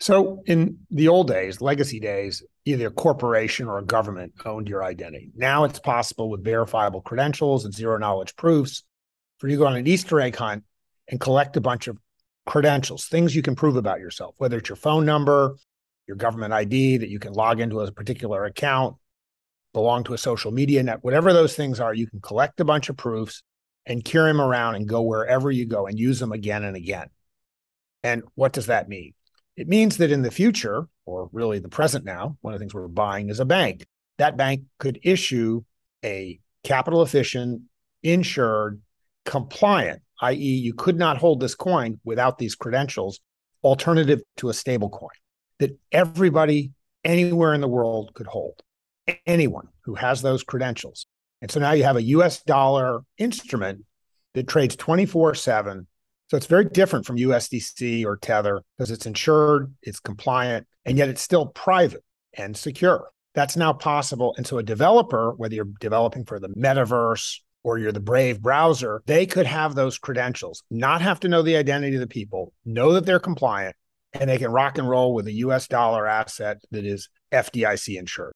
So, 0.00 0.42
in 0.46 0.78
the 0.90 1.08
old 1.08 1.28
days, 1.28 1.60
legacy 1.60 2.00
days, 2.00 2.42
either 2.64 2.88
a 2.88 2.90
corporation 2.90 3.68
or 3.68 3.78
a 3.78 3.84
government 3.84 4.32
owned 4.44 4.68
your 4.68 4.82
identity. 4.82 5.30
Now 5.34 5.64
it's 5.64 5.78
possible 5.78 6.30
with 6.30 6.42
verifiable 6.42 7.02
credentials 7.02 7.64
and 7.64 7.74
zero 7.74 7.98
knowledge 7.98 8.34
proofs 8.36 8.82
for 9.38 9.48
you 9.48 9.56
to 9.56 9.60
go 9.60 9.66
on 9.66 9.76
an 9.76 9.86
Easter 9.86 10.20
egg 10.20 10.36
hunt 10.36 10.64
and 11.08 11.20
collect 11.20 11.56
a 11.56 11.60
bunch 11.60 11.86
of 11.86 11.98
credentials, 12.46 13.06
things 13.06 13.34
you 13.34 13.42
can 13.42 13.54
prove 13.54 13.76
about 13.76 14.00
yourself, 14.00 14.34
whether 14.38 14.58
it's 14.58 14.68
your 14.68 14.76
phone 14.76 15.04
number, 15.04 15.56
your 16.06 16.16
government 16.16 16.52
ID 16.52 16.98
that 16.98 17.08
you 17.08 17.18
can 17.18 17.32
log 17.32 17.60
into 17.60 17.80
a 17.80 17.92
particular 17.92 18.44
account, 18.44 18.96
belong 19.72 20.04
to 20.04 20.14
a 20.14 20.18
social 20.18 20.50
media 20.50 20.82
net, 20.82 20.98
whatever 21.02 21.32
those 21.32 21.54
things 21.54 21.78
are, 21.78 21.94
you 21.94 22.06
can 22.06 22.20
collect 22.20 22.58
a 22.60 22.64
bunch 22.64 22.88
of 22.88 22.96
proofs 22.96 23.42
and 23.86 24.04
carry 24.04 24.30
them 24.30 24.40
around 24.40 24.74
and 24.74 24.88
go 24.88 25.02
wherever 25.02 25.50
you 25.50 25.66
go 25.66 25.86
and 25.86 25.98
use 25.98 26.18
them 26.18 26.32
again 26.32 26.64
and 26.64 26.76
again. 26.76 27.08
And 28.02 28.22
what 28.34 28.52
does 28.52 28.66
that 28.66 28.88
mean? 28.88 29.14
It 29.56 29.68
means 29.68 29.98
that 29.98 30.10
in 30.10 30.22
the 30.22 30.30
future, 30.30 30.86
or 31.04 31.28
really 31.32 31.58
the 31.58 31.68
present 31.68 32.04
now, 32.04 32.36
one 32.40 32.54
of 32.54 32.58
the 32.58 32.62
things 32.62 32.74
we're 32.74 32.88
buying 32.88 33.28
is 33.28 33.40
a 33.40 33.44
bank. 33.44 33.84
That 34.18 34.36
bank 34.36 34.62
could 34.78 35.00
issue 35.02 35.62
a 36.04 36.40
capital 36.64 37.02
efficient, 37.02 37.62
insured, 38.02 38.80
compliant 39.24 40.02
i.e., 40.20 40.34
you 40.36 40.74
could 40.74 40.98
not 40.98 41.18
hold 41.18 41.40
this 41.40 41.54
coin 41.54 42.00
without 42.04 42.38
these 42.38 42.54
credentials, 42.54 43.20
alternative 43.62 44.22
to 44.36 44.48
a 44.48 44.54
stable 44.54 44.90
coin 44.90 45.08
that 45.58 45.78
everybody 45.92 46.72
anywhere 47.04 47.54
in 47.54 47.60
the 47.60 47.68
world 47.68 48.12
could 48.14 48.26
hold. 48.26 48.62
Anyone 49.26 49.68
who 49.82 49.94
has 49.94 50.22
those 50.22 50.42
credentials. 50.42 51.06
And 51.42 51.50
so 51.50 51.60
now 51.60 51.72
you 51.72 51.84
have 51.84 51.96
a 51.96 52.02
US 52.02 52.42
dollar 52.42 53.00
instrument 53.18 53.84
that 54.34 54.46
trades 54.46 54.76
24 54.76 55.34
7. 55.34 55.86
So 56.30 56.36
it's 56.36 56.46
very 56.46 56.64
different 56.64 57.06
from 57.06 57.16
USDC 57.16 58.04
or 58.04 58.16
Tether 58.16 58.62
because 58.78 58.92
it's 58.92 59.06
insured, 59.06 59.74
it's 59.82 59.98
compliant, 59.98 60.68
and 60.84 60.96
yet 60.96 61.08
it's 61.08 61.22
still 61.22 61.46
private 61.46 62.04
and 62.34 62.56
secure. 62.56 63.10
That's 63.34 63.56
now 63.56 63.72
possible. 63.72 64.34
And 64.36 64.46
so 64.46 64.58
a 64.58 64.62
developer, 64.62 65.32
whether 65.32 65.56
you're 65.56 65.68
developing 65.80 66.24
for 66.24 66.38
the 66.38 66.50
metaverse 66.50 67.38
or 67.64 67.78
you're 67.78 67.90
the 67.90 67.98
Brave 67.98 68.40
browser, 68.40 69.02
they 69.06 69.26
could 69.26 69.46
have 69.46 69.74
those 69.74 69.98
credentials, 69.98 70.62
not 70.70 71.02
have 71.02 71.18
to 71.20 71.28
know 71.28 71.42
the 71.42 71.56
identity 71.56 71.96
of 71.96 72.00
the 72.00 72.06
people, 72.06 72.52
know 72.64 72.92
that 72.92 73.04
they're 73.04 73.18
compliant, 73.18 73.74
and 74.12 74.30
they 74.30 74.38
can 74.38 74.52
rock 74.52 74.78
and 74.78 74.88
roll 74.88 75.14
with 75.14 75.26
a 75.26 75.32
US 75.32 75.66
dollar 75.66 76.06
asset 76.06 76.58
that 76.70 76.84
is 76.84 77.08
FDIC 77.32 77.98
insured. 77.98 78.32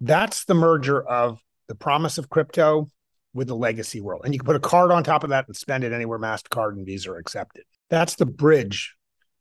That's 0.00 0.46
the 0.46 0.54
merger 0.54 1.06
of 1.06 1.38
the 1.68 1.74
promise 1.74 2.16
of 2.16 2.30
crypto 2.30 2.90
with 3.36 3.48
the 3.48 3.56
legacy 3.56 4.00
world. 4.00 4.22
And 4.24 4.34
you 4.34 4.40
can 4.40 4.46
put 4.46 4.56
a 4.56 4.60
card 4.60 4.90
on 4.90 5.04
top 5.04 5.22
of 5.22 5.30
that 5.30 5.46
and 5.46 5.54
spend 5.54 5.84
it 5.84 5.92
anywhere 5.92 6.18
MasterCard 6.18 6.72
and 6.72 6.86
Visa 6.86 7.12
are 7.12 7.18
accepted. 7.18 7.64
That's 7.90 8.16
the 8.16 8.26
bridge 8.26 8.96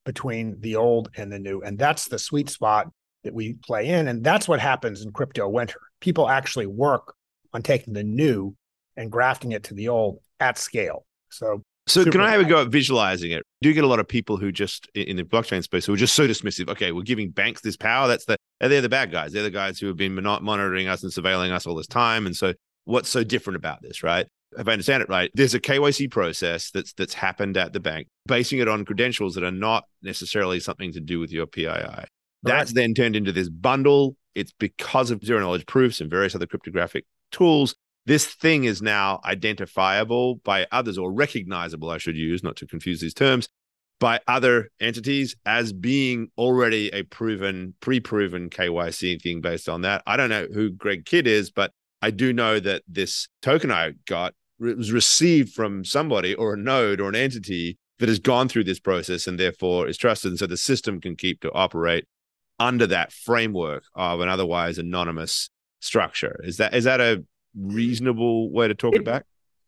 between 0.05 0.59
the 0.59 0.75
old 0.75 1.09
and 1.15 1.31
the 1.31 1.39
new. 1.39 1.61
And 1.61 1.79
that's 1.79 2.07
the 2.07 2.19
sweet 2.19 2.49
spot 2.49 2.91
that 3.23 3.33
we 3.33 3.53
play 3.53 3.87
in. 3.87 4.07
And 4.07 4.23
that's 4.23 4.47
what 4.47 4.59
happens 4.59 5.03
in 5.03 5.11
crypto 5.11 5.47
winter. 5.47 5.79
People 6.01 6.29
actually 6.29 6.67
work 6.67 7.15
on 7.53 7.63
taking 7.63 7.93
the 7.93 8.03
new 8.03 8.55
and 8.97 9.11
grafting 9.11 9.53
it 9.53 9.63
to 9.63 9.73
the 9.73 9.87
old 9.87 10.19
at 10.39 10.57
scale. 10.57 11.05
So 11.29 11.63
so 11.87 12.01
Super 12.01 12.13
can 12.13 12.21
I 12.21 12.31
have 12.31 12.41
a 12.41 12.45
go 12.45 12.63
at 12.63 12.69
visualizing 12.69 13.31
it? 13.31 13.43
Do 13.61 13.69
you 13.69 13.75
get 13.75 13.83
a 13.83 13.87
lot 13.87 13.99
of 13.99 14.07
people 14.07 14.37
who 14.37 14.51
just 14.51 14.87
in 14.95 15.17
the 15.17 15.23
blockchain 15.23 15.61
space 15.61 15.85
who 15.85 15.93
are 15.93 15.97
just 15.97 16.15
so 16.15 16.27
dismissive? 16.27 16.67
Okay, 16.69 16.91
we're 16.91 17.03
giving 17.03 17.29
banks 17.29 17.61
this 17.61 17.77
power. 17.77 18.07
That's 18.07 18.25
the 18.25 18.37
they're 18.59 18.81
the 18.81 18.89
bad 18.89 19.11
guys. 19.11 19.33
They're 19.33 19.43
the 19.43 19.51
guys 19.51 19.79
who 19.79 19.87
have 19.87 19.97
been 19.97 20.15
monitoring 20.15 20.87
us 20.87 21.03
and 21.03 21.11
surveilling 21.11 21.51
us 21.51 21.67
all 21.67 21.75
this 21.75 21.85
time. 21.85 22.25
And 22.25 22.35
so, 22.35 22.53
what's 22.85 23.09
so 23.09 23.23
different 23.23 23.57
about 23.57 23.81
this, 23.81 24.03
right? 24.03 24.27
If 24.57 24.67
I 24.67 24.71
understand 24.71 25.03
it 25.03 25.09
right, 25.09 25.29
there's 25.33 25.53
a 25.53 25.59
KYC 25.59 26.09
process 26.09 26.71
that's 26.71 26.93
that's 26.93 27.13
happened 27.13 27.57
at 27.57 27.73
the 27.73 27.79
bank, 27.79 28.07
basing 28.25 28.59
it 28.59 28.67
on 28.67 28.85
credentials 28.85 29.35
that 29.35 29.43
are 29.43 29.51
not 29.51 29.83
necessarily 30.01 30.59
something 30.59 30.93
to 30.93 31.01
do 31.01 31.19
with 31.19 31.31
your 31.31 31.45
PII. 31.45 32.05
That's 32.43 32.73
then 32.73 32.93
turned 32.93 33.15
into 33.15 33.31
this 33.31 33.49
bundle. 33.49 34.15
It's 34.35 34.53
because 34.53 35.11
of 35.11 35.23
zero 35.25 35.39
knowledge 35.39 35.65
proofs 35.65 35.99
and 35.99 36.09
various 36.09 36.35
other 36.35 36.45
cryptographic 36.45 37.05
tools 37.31 37.75
this 38.05 38.25
thing 38.27 38.65
is 38.65 38.81
now 38.81 39.19
identifiable 39.25 40.35
by 40.43 40.67
others 40.71 40.97
or 40.97 41.11
recognizable, 41.11 41.89
I 41.89 41.97
should 41.97 42.15
use, 42.15 42.43
not 42.43 42.55
to 42.57 42.67
confuse 42.67 43.01
these 43.01 43.15
terms, 43.15 43.49
by 43.99 44.19
other 44.27 44.69
entities 44.79 45.35
as 45.45 45.73
being 45.73 46.29
already 46.37 46.89
a 46.89 47.03
proven, 47.03 47.73
pre 47.79 47.99
proven 47.99 48.49
KYC 48.49 49.21
thing 49.21 49.41
based 49.41 49.67
on 49.67 49.81
that. 49.81 50.03
I 50.05 50.17
don't 50.17 50.29
know 50.29 50.47
who 50.53 50.69
Greg 50.69 51.05
Kidd 51.05 51.25
is, 51.25 51.49
but 51.49 51.71
I 52.05 52.11
do 52.11 52.33
know 52.33 52.59
that 52.59 52.83
this 52.87 53.27
token 53.41 53.71
I 53.71 53.93
got 54.05 54.35
was 54.59 54.91
received 54.91 55.53
from 55.53 55.83
somebody 55.83 56.35
or 56.35 56.53
a 56.53 56.57
node 56.57 57.01
or 57.01 57.09
an 57.09 57.15
entity 57.15 57.79
that 57.97 58.09
has 58.09 58.19
gone 58.19 58.47
through 58.47 58.65
this 58.65 58.79
process 58.79 59.25
and 59.25 59.39
therefore 59.39 59.87
is 59.87 59.97
trusted. 59.97 60.29
And 60.29 60.37
so 60.37 60.45
the 60.45 60.55
system 60.55 61.01
can 61.01 61.15
keep 61.15 61.41
to 61.41 61.51
operate 61.53 62.05
under 62.59 62.85
that 62.85 63.11
framework 63.11 63.85
of 63.95 64.19
an 64.19 64.29
otherwise 64.29 64.77
anonymous 64.77 65.49
structure. 65.79 66.39
Is 66.43 66.57
that 66.57 66.75
is 66.75 66.83
that 66.83 67.01
a 67.01 67.25
reasonable 67.59 68.51
way 68.51 68.67
to 68.67 68.75
talk 68.75 68.93
it, 68.93 69.01
about? 69.01 69.23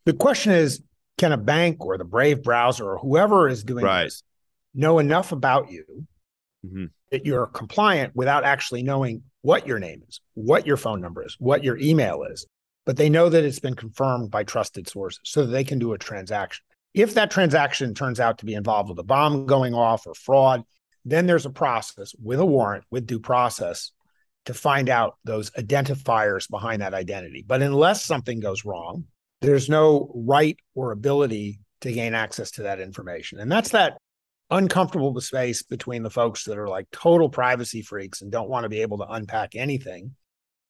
The 0.06 0.14
question 0.14 0.52
is, 0.52 0.84
can 1.18 1.32
a 1.32 1.38
bank 1.38 1.84
or 1.84 1.98
the 1.98 2.06
Brave 2.06 2.44
browser 2.44 2.88
or 2.88 3.00
whoever 3.00 3.50
is 3.50 3.64
doing 3.64 3.84
right. 3.84 4.04
this 4.04 4.22
know 4.76 5.00
enough 5.00 5.32
about 5.32 5.72
you 5.72 5.86
mm-hmm. 6.64 6.86
That 7.12 7.26
you're 7.26 7.48
compliant 7.48 8.16
without 8.16 8.44
actually 8.44 8.84
knowing 8.84 9.24
what 9.42 9.68
your 9.68 9.80
name 9.80 10.04
is, 10.08 10.20
what 10.34 10.68
your 10.68 10.78
phone 10.78 11.02
number 11.02 11.26
is, 11.26 11.36
what 11.40 11.64
your 11.64 11.78
email 11.78 12.24
is, 12.24 12.46
but 12.86 12.98
they 12.98 13.10
know 13.10 13.30
that 13.30 13.44
it's 13.44 13.60
been 13.60 13.76
confirmed 13.76 14.32
by 14.32 14.44
trusted 14.44 14.88
sources 14.88 15.22
so 15.24 15.46
that 15.46 15.52
they 15.52 15.64
can 15.64 15.80
do 15.80 15.94
a 15.94 15.98
transaction. 15.98 16.64
If 16.94 17.14
that 17.14 17.32
transaction 17.32 17.94
turns 17.94 18.20
out 18.20 18.40
to 18.40 18.46
be 18.46 18.56
involved 18.56 18.90
with 18.90 19.00
a 19.00 19.04
bomb 19.04 19.46
going 19.46 19.74
off 19.74 20.08
or 20.08 20.14
fraud, 20.14 20.64
then 21.06 21.28
there's 21.28 21.46
a 21.46 21.52
process 21.52 22.14
with 22.22 22.40
a 22.40 22.46
warrant, 22.46 22.84
with 22.90 23.08
due 23.08 23.20
process 23.20 23.92
to 24.46 24.54
find 24.54 24.90
out 24.90 25.18
those 25.24 25.52
identifiers 25.52 26.50
behind 26.50 26.82
that 26.82 26.94
identity. 26.94 27.44
But 27.46 27.62
unless 27.62 28.04
something 28.04 28.40
goes 28.40 28.66
wrong, 28.66 29.06
there's 29.42 29.70
no 29.70 30.12
right 30.16 30.58
or 30.74 30.92
ability 30.92 31.60
to 31.82 31.92
gain 31.92 32.14
access 32.14 32.52
to 32.52 32.64
that 32.64 32.80
information. 32.80 33.40
And 33.40 33.52
that's 33.52 33.70
that 33.70 33.98
uncomfortable 34.50 35.20
space 35.20 35.62
between 35.62 36.04
the 36.04 36.10
folks 36.10 36.46
that 36.46 36.58
are 36.58 36.70
like 36.70 36.90
total 36.92 37.30
privacy 37.30 37.82
freaks 37.82 38.22
and 38.22 38.32
don't 38.32 38.50
want 38.50 38.64
to 38.64 38.70
be 38.70 38.82
able 38.82 38.98
to 38.98 39.08
unpack 39.10 39.56
anything 39.56 40.16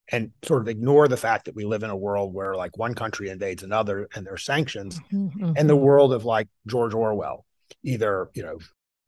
and 0.10 0.32
sort 0.44 0.62
of 0.62 0.68
ignore 0.68 1.08
the 1.08 1.18
fact 1.18 1.46
that 1.46 1.56
we 1.56 1.66
live 1.66 1.84
in 1.84 1.90
a 1.90 1.96
world 1.96 2.34
where 2.34 2.56
like 2.56 2.78
one 2.78 2.94
country 2.94 3.30
invades 3.30 3.64
another 3.64 4.08
and 4.16 4.26
there's 4.26 4.46
sanctions 4.46 5.00
mm-hmm. 5.12 5.54
and 5.56 5.70
the 5.70 5.76
world 5.76 6.14
of 6.14 6.26
like 6.26 6.48
George 6.68 6.94
Orwell 6.94 7.46
either 7.84 8.30
you 8.34 8.44
know 8.44 8.58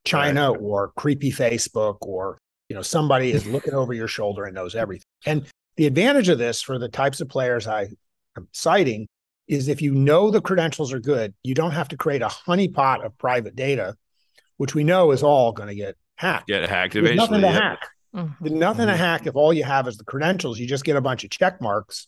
China 0.05 0.51
right. 0.51 0.61
or 0.61 0.91
creepy 0.95 1.31
Facebook 1.31 1.97
or 2.01 2.37
you 2.67 2.75
know 2.75 2.81
somebody 2.81 3.31
is 3.31 3.47
looking 3.47 3.73
over 3.73 3.93
your 3.93 4.07
shoulder 4.07 4.45
and 4.45 4.53
knows 4.53 4.75
everything 4.75 5.05
and 5.25 5.45
the 5.77 5.87
advantage 5.87 6.29
of 6.29 6.37
this 6.37 6.61
for 6.61 6.77
the 6.77 6.89
types 6.89 7.21
of 7.21 7.29
players 7.29 7.65
I 7.65 7.87
am 8.37 8.47
citing 8.51 9.07
is 9.47 9.67
if 9.67 9.81
you 9.81 9.95
know 9.95 10.29
the 10.29 10.41
credentials 10.41 10.93
are 10.93 10.99
good 10.99 11.33
you 11.43 11.55
don't 11.55 11.71
have 11.71 11.87
to 11.87 11.97
create 11.97 12.21
a 12.21 12.27
honeypot 12.27 13.03
of 13.03 13.17
private 13.17 13.55
data 13.55 13.95
which 14.59 14.75
we 14.75 14.83
know 14.83 15.11
is 15.11 15.23
all 15.23 15.53
going 15.53 15.69
to 15.69 15.75
get 15.75 15.95
hacked. 16.15 16.47
Get 16.47 16.69
hacked 16.69 16.93
There's 16.93 17.15
Nothing 17.15 17.41
to 17.41 17.47
yep. 17.47 17.61
hack. 17.61 17.87
Mm-hmm. 18.13 18.59
Nothing 18.59 18.87
to 18.87 18.95
hack 18.95 19.25
if 19.25 19.35
all 19.37 19.53
you 19.53 19.63
have 19.63 19.87
is 19.87 19.95
the 19.95 20.03
credentials. 20.03 20.59
You 20.59 20.67
just 20.67 20.83
get 20.83 20.97
a 20.97 21.01
bunch 21.01 21.23
of 21.23 21.29
check 21.29 21.61
marks. 21.61 22.07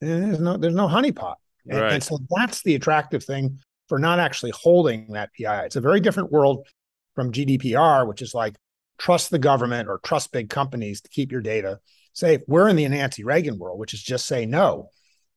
there's 0.00 0.40
no 0.40 0.56
there's 0.56 0.74
no 0.74 0.88
honeypot. 0.88 1.36
And, 1.68 1.80
right. 1.80 1.92
and 1.92 2.02
so 2.02 2.18
that's 2.36 2.62
the 2.62 2.74
attractive 2.74 3.22
thing 3.22 3.60
for 3.88 4.00
not 4.00 4.18
actually 4.18 4.52
holding 4.60 5.12
that 5.12 5.32
PII. 5.34 5.46
It's 5.46 5.76
a 5.76 5.80
very 5.80 6.00
different 6.00 6.32
world 6.32 6.66
from 7.14 7.30
GDPR, 7.30 8.08
which 8.08 8.22
is 8.22 8.34
like 8.34 8.56
trust 8.98 9.30
the 9.30 9.38
government 9.38 9.88
or 9.88 10.00
trust 10.02 10.32
big 10.32 10.50
companies 10.50 11.00
to 11.02 11.08
keep 11.10 11.30
your 11.30 11.42
data 11.42 11.78
safe. 12.12 12.40
We're 12.48 12.68
in 12.68 12.74
the 12.74 12.88
Nancy 12.88 13.22
Reagan 13.22 13.56
world, 13.56 13.78
which 13.78 13.94
is 13.94 14.02
just 14.02 14.26
say 14.26 14.46
no, 14.46 14.88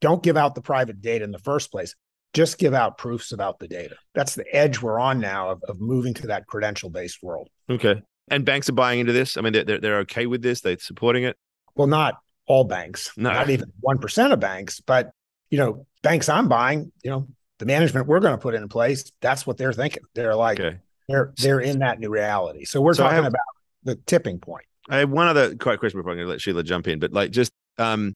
don't 0.01 0.23
give 0.23 0.37
out 0.37 0.55
the 0.55 0.61
private 0.61 1.01
data 1.01 1.23
in 1.23 1.31
the 1.31 1.39
first 1.39 1.71
place 1.71 1.93
just 2.37 2.59
give 2.59 2.75
out 2.75 2.99
proofs 2.99 3.31
about 3.31 3.57
the 3.57 3.67
data. 3.67 3.95
That's 4.13 4.35
the 4.35 4.45
edge 4.55 4.79
we're 4.79 4.99
on 4.99 5.19
now 5.19 5.49
of, 5.49 5.63
of 5.63 5.81
moving 5.81 6.13
to 6.15 6.27
that 6.27 6.45
credential 6.45 6.87
based 6.87 7.23
world. 7.23 7.49
Okay. 7.67 7.99
And 8.27 8.45
banks 8.45 8.69
are 8.69 8.73
buying 8.73 8.99
into 8.99 9.11
this. 9.11 9.37
I 9.37 9.41
mean, 9.41 9.53
they're, 9.53 9.79
they're 9.79 9.97
okay 10.01 10.27
with 10.27 10.43
this. 10.43 10.61
They're 10.61 10.77
supporting 10.77 11.23
it. 11.23 11.35
Well, 11.75 11.87
not 11.87 12.19
all 12.45 12.63
banks, 12.63 13.11
no. 13.17 13.31
not 13.31 13.49
even 13.49 13.73
1% 13.83 14.31
of 14.31 14.39
banks, 14.39 14.79
but, 14.81 15.09
you 15.49 15.57
know, 15.57 15.87
banks 16.03 16.29
I'm 16.29 16.47
buying, 16.47 16.91
you 17.03 17.09
know, 17.09 17.27
the 17.57 17.65
management 17.65 18.05
we're 18.05 18.19
going 18.19 18.33
to 18.33 18.41
put 18.41 18.53
in 18.53 18.69
place, 18.69 19.11
that's 19.19 19.47
what 19.47 19.57
they're 19.57 19.73
thinking. 19.73 20.03
They're 20.13 20.35
like, 20.35 20.59
okay. 20.59 20.77
they're, 21.09 21.33
they're 21.37 21.59
in 21.59 21.79
that 21.79 21.99
new 21.99 22.09
reality. 22.09 22.65
So 22.65 22.81
we're 22.81 22.93
so 22.93 23.03
talking 23.03 23.15
have, 23.15 23.25
about 23.25 23.41
the 23.83 23.95
tipping 23.95 24.37
point. 24.37 24.65
I 24.89 24.97
have 24.97 25.09
one 25.09 25.27
other 25.27 25.55
quick 25.55 25.79
question 25.79 25.99
before 25.99 26.11
I'm 26.11 26.17
going 26.17 26.27
to 26.27 26.31
let 26.31 26.41
Sheila 26.41 26.61
jump 26.61 26.87
in, 26.87 26.99
but 26.99 27.13
like 27.13 27.31
just, 27.31 27.51
um, 27.79 28.13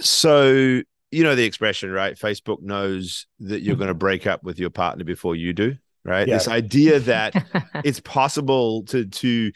so 0.00 0.82
you 1.10 1.24
know 1.24 1.34
the 1.34 1.44
expression, 1.44 1.90
right? 1.90 2.16
Facebook 2.16 2.60
knows 2.62 3.26
that 3.40 3.62
you're 3.62 3.76
going 3.76 3.88
to 3.88 3.94
break 3.94 4.26
up 4.26 4.42
with 4.42 4.58
your 4.58 4.70
partner 4.70 5.04
before 5.04 5.36
you 5.36 5.52
do, 5.52 5.76
right? 6.04 6.28
Yeah. 6.28 6.34
This 6.34 6.48
idea 6.48 7.00
that 7.00 7.34
it's 7.84 8.00
possible 8.00 8.84
to 8.84 9.06
to 9.06 9.52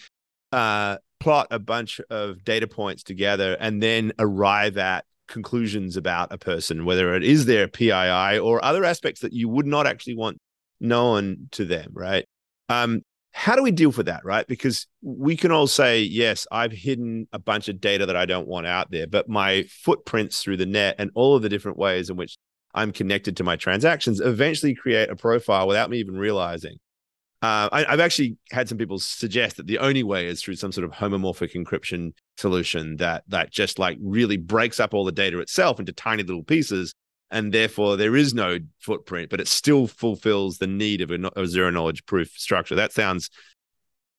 uh, 0.53 0.97
plot 1.21 1.49
a 1.51 1.59
bunch 1.59 2.01
of 2.11 2.45
data 2.45 2.67
points 2.67 3.03
together 3.03 3.57
and 3.61 3.83
then 3.83 4.13
arrive 4.19 4.79
at 4.79 5.05
conclusions 5.29 5.97
about 5.97 6.33
a 6.33 6.39
person, 6.39 6.85
whether 6.85 7.15
it 7.15 7.23
is 7.23 7.47
their 7.47 7.69
PII 7.69 8.39
or 8.39 8.65
other 8.65 8.85
aspects 8.85 9.21
that 9.21 9.33
you 9.33 9.49
would 9.49 9.67
not 9.67 9.87
actually 9.87 10.17
want 10.17 10.39
known 10.81 11.49
to 11.53 11.65
them, 11.65 11.91
right? 11.93 12.27
Um, 12.69 13.03
how 13.33 13.57
do 13.57 13.63
we 13.63 13.71
deal 13.71 13.91
with 13.91 14.07
that 14.07 14.25
right? 14.25 14.47
Because 14.47 14.87
we 15.01 15.37
can 15.37 15.51
all 15.51 15.67
say 15.67 16.01
yes 16.01 16.47
i've 16.53 16.73
hidden 16.73 17.27
a 17.33 17.39
bunch 17.39 17.69
of 17.69 17.81
data 17.81 18.07
that 18.07 18.17
i 18.17 18.25
don't 18.25 18.47
want 18.47 18.67
out 18.67 18.91
there 18.91 19.07
but 19.07 19.29
my 19.29 19.65
footprints 19.69 20.43
through 20.43 20.57
the 20.57 20.67
net 20.67 20.95
and 20.99 21.11
all 21.15 21.35
of 21.35 21.43
the 21.43 21.49
different 21.49 21.77
ways 21.77 22.09
in 22.09 22.17
which 22.17 22.37
i'm 22.75 22.93
connected 22.93 23.37
to 23.37 23.45
my 23.45 23.57
transactions 23.57 24.21
eventually 24.21 24.75
create 24.75 25.11
a 25.11 25.17
profile 25.17 25.67
without 25.67 25.91
me 25.91 25.99
even 25.99 26.17
realizing. 26.17 26.77
Uh, 27.43 27.69
I, 27.73 27.91
have 27.91 27.99
actually 27.99 28.37
had 28.53 28.69
some 28.69 28.79
people 28.79 29.01
suggest 29.01 29.57
that 29.57 29.67
the 29.67 29.79
only 29.79 30.05
way 30.05 30.29
is 30.29 30.41
through 30.41 30.55
some 30.55 30.71
sort 30.71 30.85
of 30.85 30.93
homomorphic 30.93 31.55
encryption 31.61 32.13
solution 32.37 32.97
that 32.99 33.25
that 33.27 33.51
just 33.51 33.81
like 33.81 33.99
really 34.01 34.37
breaks 34.37 34.79
up 34.79 34.95
all 34.95 35.05
the 35.05 35.11
data 35.11 35.41
itself 35.41 35.81
into 35.81 35.93
tiny 35.93 36.23
little 36.23 36.45
pieces 36.45 36.95
and 37.33 37.53
therefore 37.53 37.97
there 37.97 38.15
is 38.15 38.35
no 38.35 38.59
footprint, 38.79 39.31
but 39.31 39.41
it 39.41 39.49
still 39.49 39.89
fulfills 39.89 40.59
the 40.59 40.67
need 40.67 41.01
of 41.01 41.11
a, 41.11 41.31
a 41.35 41.47
zero 41.47 41.71
knowledge 41.71 42.05
proof 42.07 42.29
structure. 42.37 42.77
That 42.77 42.93
sounds 42.93 43.31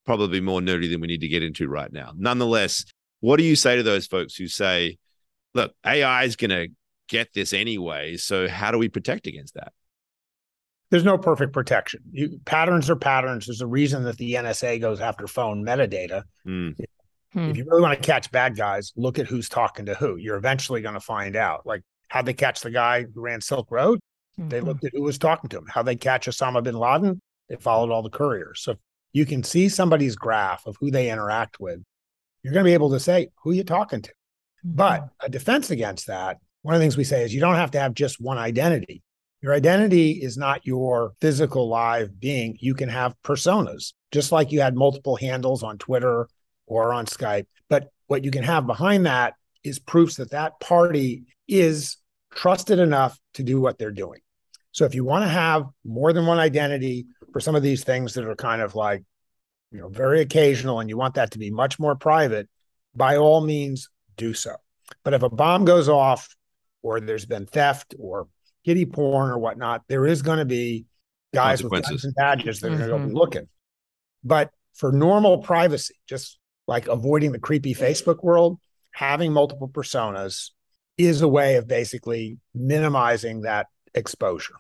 probably 0.06 0.42
more 0.42 0.60
nerdy 0.60 0.92
than 0.92 1.00
we 1.00 1.08
need 1.08 1.22
to 1.22 1.28
get 1.30 1.44
into 1.44 1.70
right 1.70 1.94
now. 1.94 2.12
Nonetheless, 2.18 2.84
what 3.22 3.38
do 3.38 3.44
you 3.44 3.56
say 3.56 3.78
to 3.78 3.84
those 3.84 4.08
folks 4.08 4.36
who 4.36 4.48
say, 4.48 4.98
look, 5.54 5.74
AI 5.86 6.24
is 6.24 6.36
going 6.36 6.50
to 6.50 6.68
get 7.08 7.32
this 7.34 7.54
anyway. 7.54 8.18
So 8.18 8.50
how 8.50 8.72
do 8.72 8.78
we 8.78 8.90
protect 8.90 9.28
against 9.28 9.54
that? 9.54 9.72
There's 10.90 11.04
no 11.04 11.18
perfect 11.18 11.54
protection. 11.54 12.02
You, 12.12 12.40
patterns 12.46 12.90
are 12.90 12.96
patterns. 12.96 13.46
There's 13.46 13.62
a 13.62 13.68
reason 13.68 14.04
that 14.04 14.18
the 14.18 14.34
NSA 14.34 14.82
goes 14.82 15.00
after 15.00 15.28
phone 15.28 15.64
metadata. 15.64 16.24
Mm. 16.46 16.76
If 17.36 17.58
you 17.58 17.66
really 17.66 17.82
want 17.82 18.00
to 18.00 18.06
catch 18.06 18.30
bad 18.32 18.56
guys, 18.56 18.94
look 18.96 19.18
at 19.18 19.26
who's 19.26 19.50
talking 19.50 19.88
to 19.88 19.96
who. 19.96 20.18
You're 20.18 20.38
eventually 20.38 20.82
going 20.82 20.94
to 20.94 21.00
find 21.00 21.36
out. 21.36 21.66
Like 21.66 21.82
How'd 22.14 22.28
they 22.28 22.34
catch 22.34 22.62
the 22.62 22.70
guy 22.70 23.08
who 23.12 23.22
ran 23.22 23.42
Silk 23.42 23.72
Road? 23.72 24.00
Mm-hmm. 24.40 24.50
They 24.50 24.62
looked 24.62 24.84
at 24.84 24.92
who 24.94 25.02
was 25.02 25.18
talking 25.18 25.50
to 25.50 25.58
him. 25.58 25.66
How 25.68 25.82
they 25.82 25.96
catch 25.96 26.28
Osama 26.28 26.62
bin 26.62 26.76
Laden? 26.76 27.20
They 27.50 27.56
followed 27.56 27.90
all 27.90 28.04
the 28.04 28.12
couriers. 28.12 28.62
So 28.62 28.76
you 29.14 29.26
can 29.26 29.42
see 29.42 29.68
somebody's 29.68 30.16
graph 30.16 30.68
of 30.68 30.78
who 30.80 30.92
they 30.92 31.10
interact 31.10 31.60
with. 31.60 31.82
You're 32.44 32.54
going 32.54 32.66
to 32.66 32.70
be 32.70 32.76
able 32.76 32.92
to 32.92 33.00
say 33.00 33.30
who 33.42 33.52
you're 33.52 33.64
talking 33.64 34.04
to. 34.04 34.12
Mm-hmm. 34.12 34.76
But 34.76 35.10
a 35.22 35.30
defense 35.30 35.72
against 35.72 36.06
that, 36.06 36.38
one 36.62 36.76
of 36.76 36.80
the 36.80 36.84
things 36.84 36.98
we 36.98 37.04
say 37.04 37.24
is 37.24 37.34
you 37.34 37.42
don't 37.42 37.56
have 37.56 37.72
to 37.72 37.80
have 37.80 37.96
just 37.96 38.22
one 38.22 38.38
identity. 38.38 39.02
Your 39.42 39.56
identity 39.56 40.12
is 40.12 40.38
not 40.38 40.68
your 40.68 41.14
physical 41.20 41.68
live 41.68 42.20
being. 42.20 42.58
You 42.60 42.76
can 42.76 42.90
have 42.90 43.16
personas, 43.24 43.94
just 44.12 44.32
like 44.32 44.52
you 44.52 44.62
had 44.62 44.76
multiple 44.76 45.16
handles 45.16 45.64
on 45.64 45.80
Twitter 45.80 46.28
or 46.68 46.94
on 46.94 47.08
Skype. 47.08 47.48
But 47.70 47.90
what 48.06 48.24
you 48.24 48.30
can 48.30 48.44
have 48.44 48.68
behind 48.68 49.08
that 49.08 49.34
is 49.64 49.80
proofs 49.80 50.18
that 50.18 50.30
that 50.30 50.60
party 50.60 51.24
is 51.48 51.98
trusted 52.36 52.80
enough 52.80 53.18
to 53.36 53.44
do 53.44 53.60
what 53.60 53.78
they're 53.78 53.92
doing. 53.92 54.20
So 54.72 54.86
if 54.86 54.96
you 54.96 55.04
want 55.04 55.24
to 55.24 55.30
have 55.30 55.66
more 55.86 56.14
than 56.14 56.26
one 56.26 56.40
identity 56.40 57.06
for 57.32 57.40
some 57.40 57.56
of 57.56 57.64
these 57.64 57.84
things 57.84 58.14
that 58.16 58.26
are 58.26 58.36
kind 58.36 58.62
of 58.62 58.76
like, 58.76 59.04
you 59.72 59.80
know, 59.80 59.90
very 59.90 60.22
occasional 60.22 60.80
and 60.80 60.90
you 60.90 60.98
want 60.98 61.16
that 61.16 61.32
to 61.32 61.40
be 61.40 61.52
much 61.52 61.80
more 61.80 61.96
private, 61.96 62.50
by 62.96 63.18
all 63.18 63.42
means 63.42 63.90
do 64.18 64.34
so. 64.34 64.56
But 65.04 65.14
if 65.14 65.24
a 65.24 65.30
bomb 65.30 65.66
goes 65.66 65.90
off 65.90 66.36
or 66.82 67.00
there's 67.00 67.26
been 67.26 67.46
theft 67.46 67.96
or 68.00 68.28
kitty 68.66 68.86
porn 68.86 69.32
or 69.32 69.38
whatnot, 69.38 69.84
there 69.88 70.06
is 70.06 70.22
going 70.22 70.40
to 70.40 70.46
be 70.46 70.86
guys 71.34 71.64
with 71.64 71.72
guns 71.72 72.06
and 72.06 72.16
badges 72.16 72.60
that 72.60 72.72
are 72.72 72.76
mm-hmm. 72.76 72.88
going 72.90 73.02
to 73.04 73.08
be 73.10 73.14
looking. 73.14 73.48
But 74.24 74.52
for 74.74 74.92
normal 74.92 75.40
privacy, 75.40 75.96
just 76.08 76.40
like 76.68 76.88
avoiding 76.88 77.32
the 77.32 77.40
creepy 77.40 77.74
Facebook 77.74 78.24
world, 78.24 78.60
having 78.92 79.34
multiple 79.34 79.68
personas 79.68 80.52
is 80.98 81.22
a 81.22 81.28
way 81.28 81.56
of 81.56 81.68
basically 81.68 82.38
minimizing 82.54 83.42
that 83.42 83.68
exposure. 83.94 84.56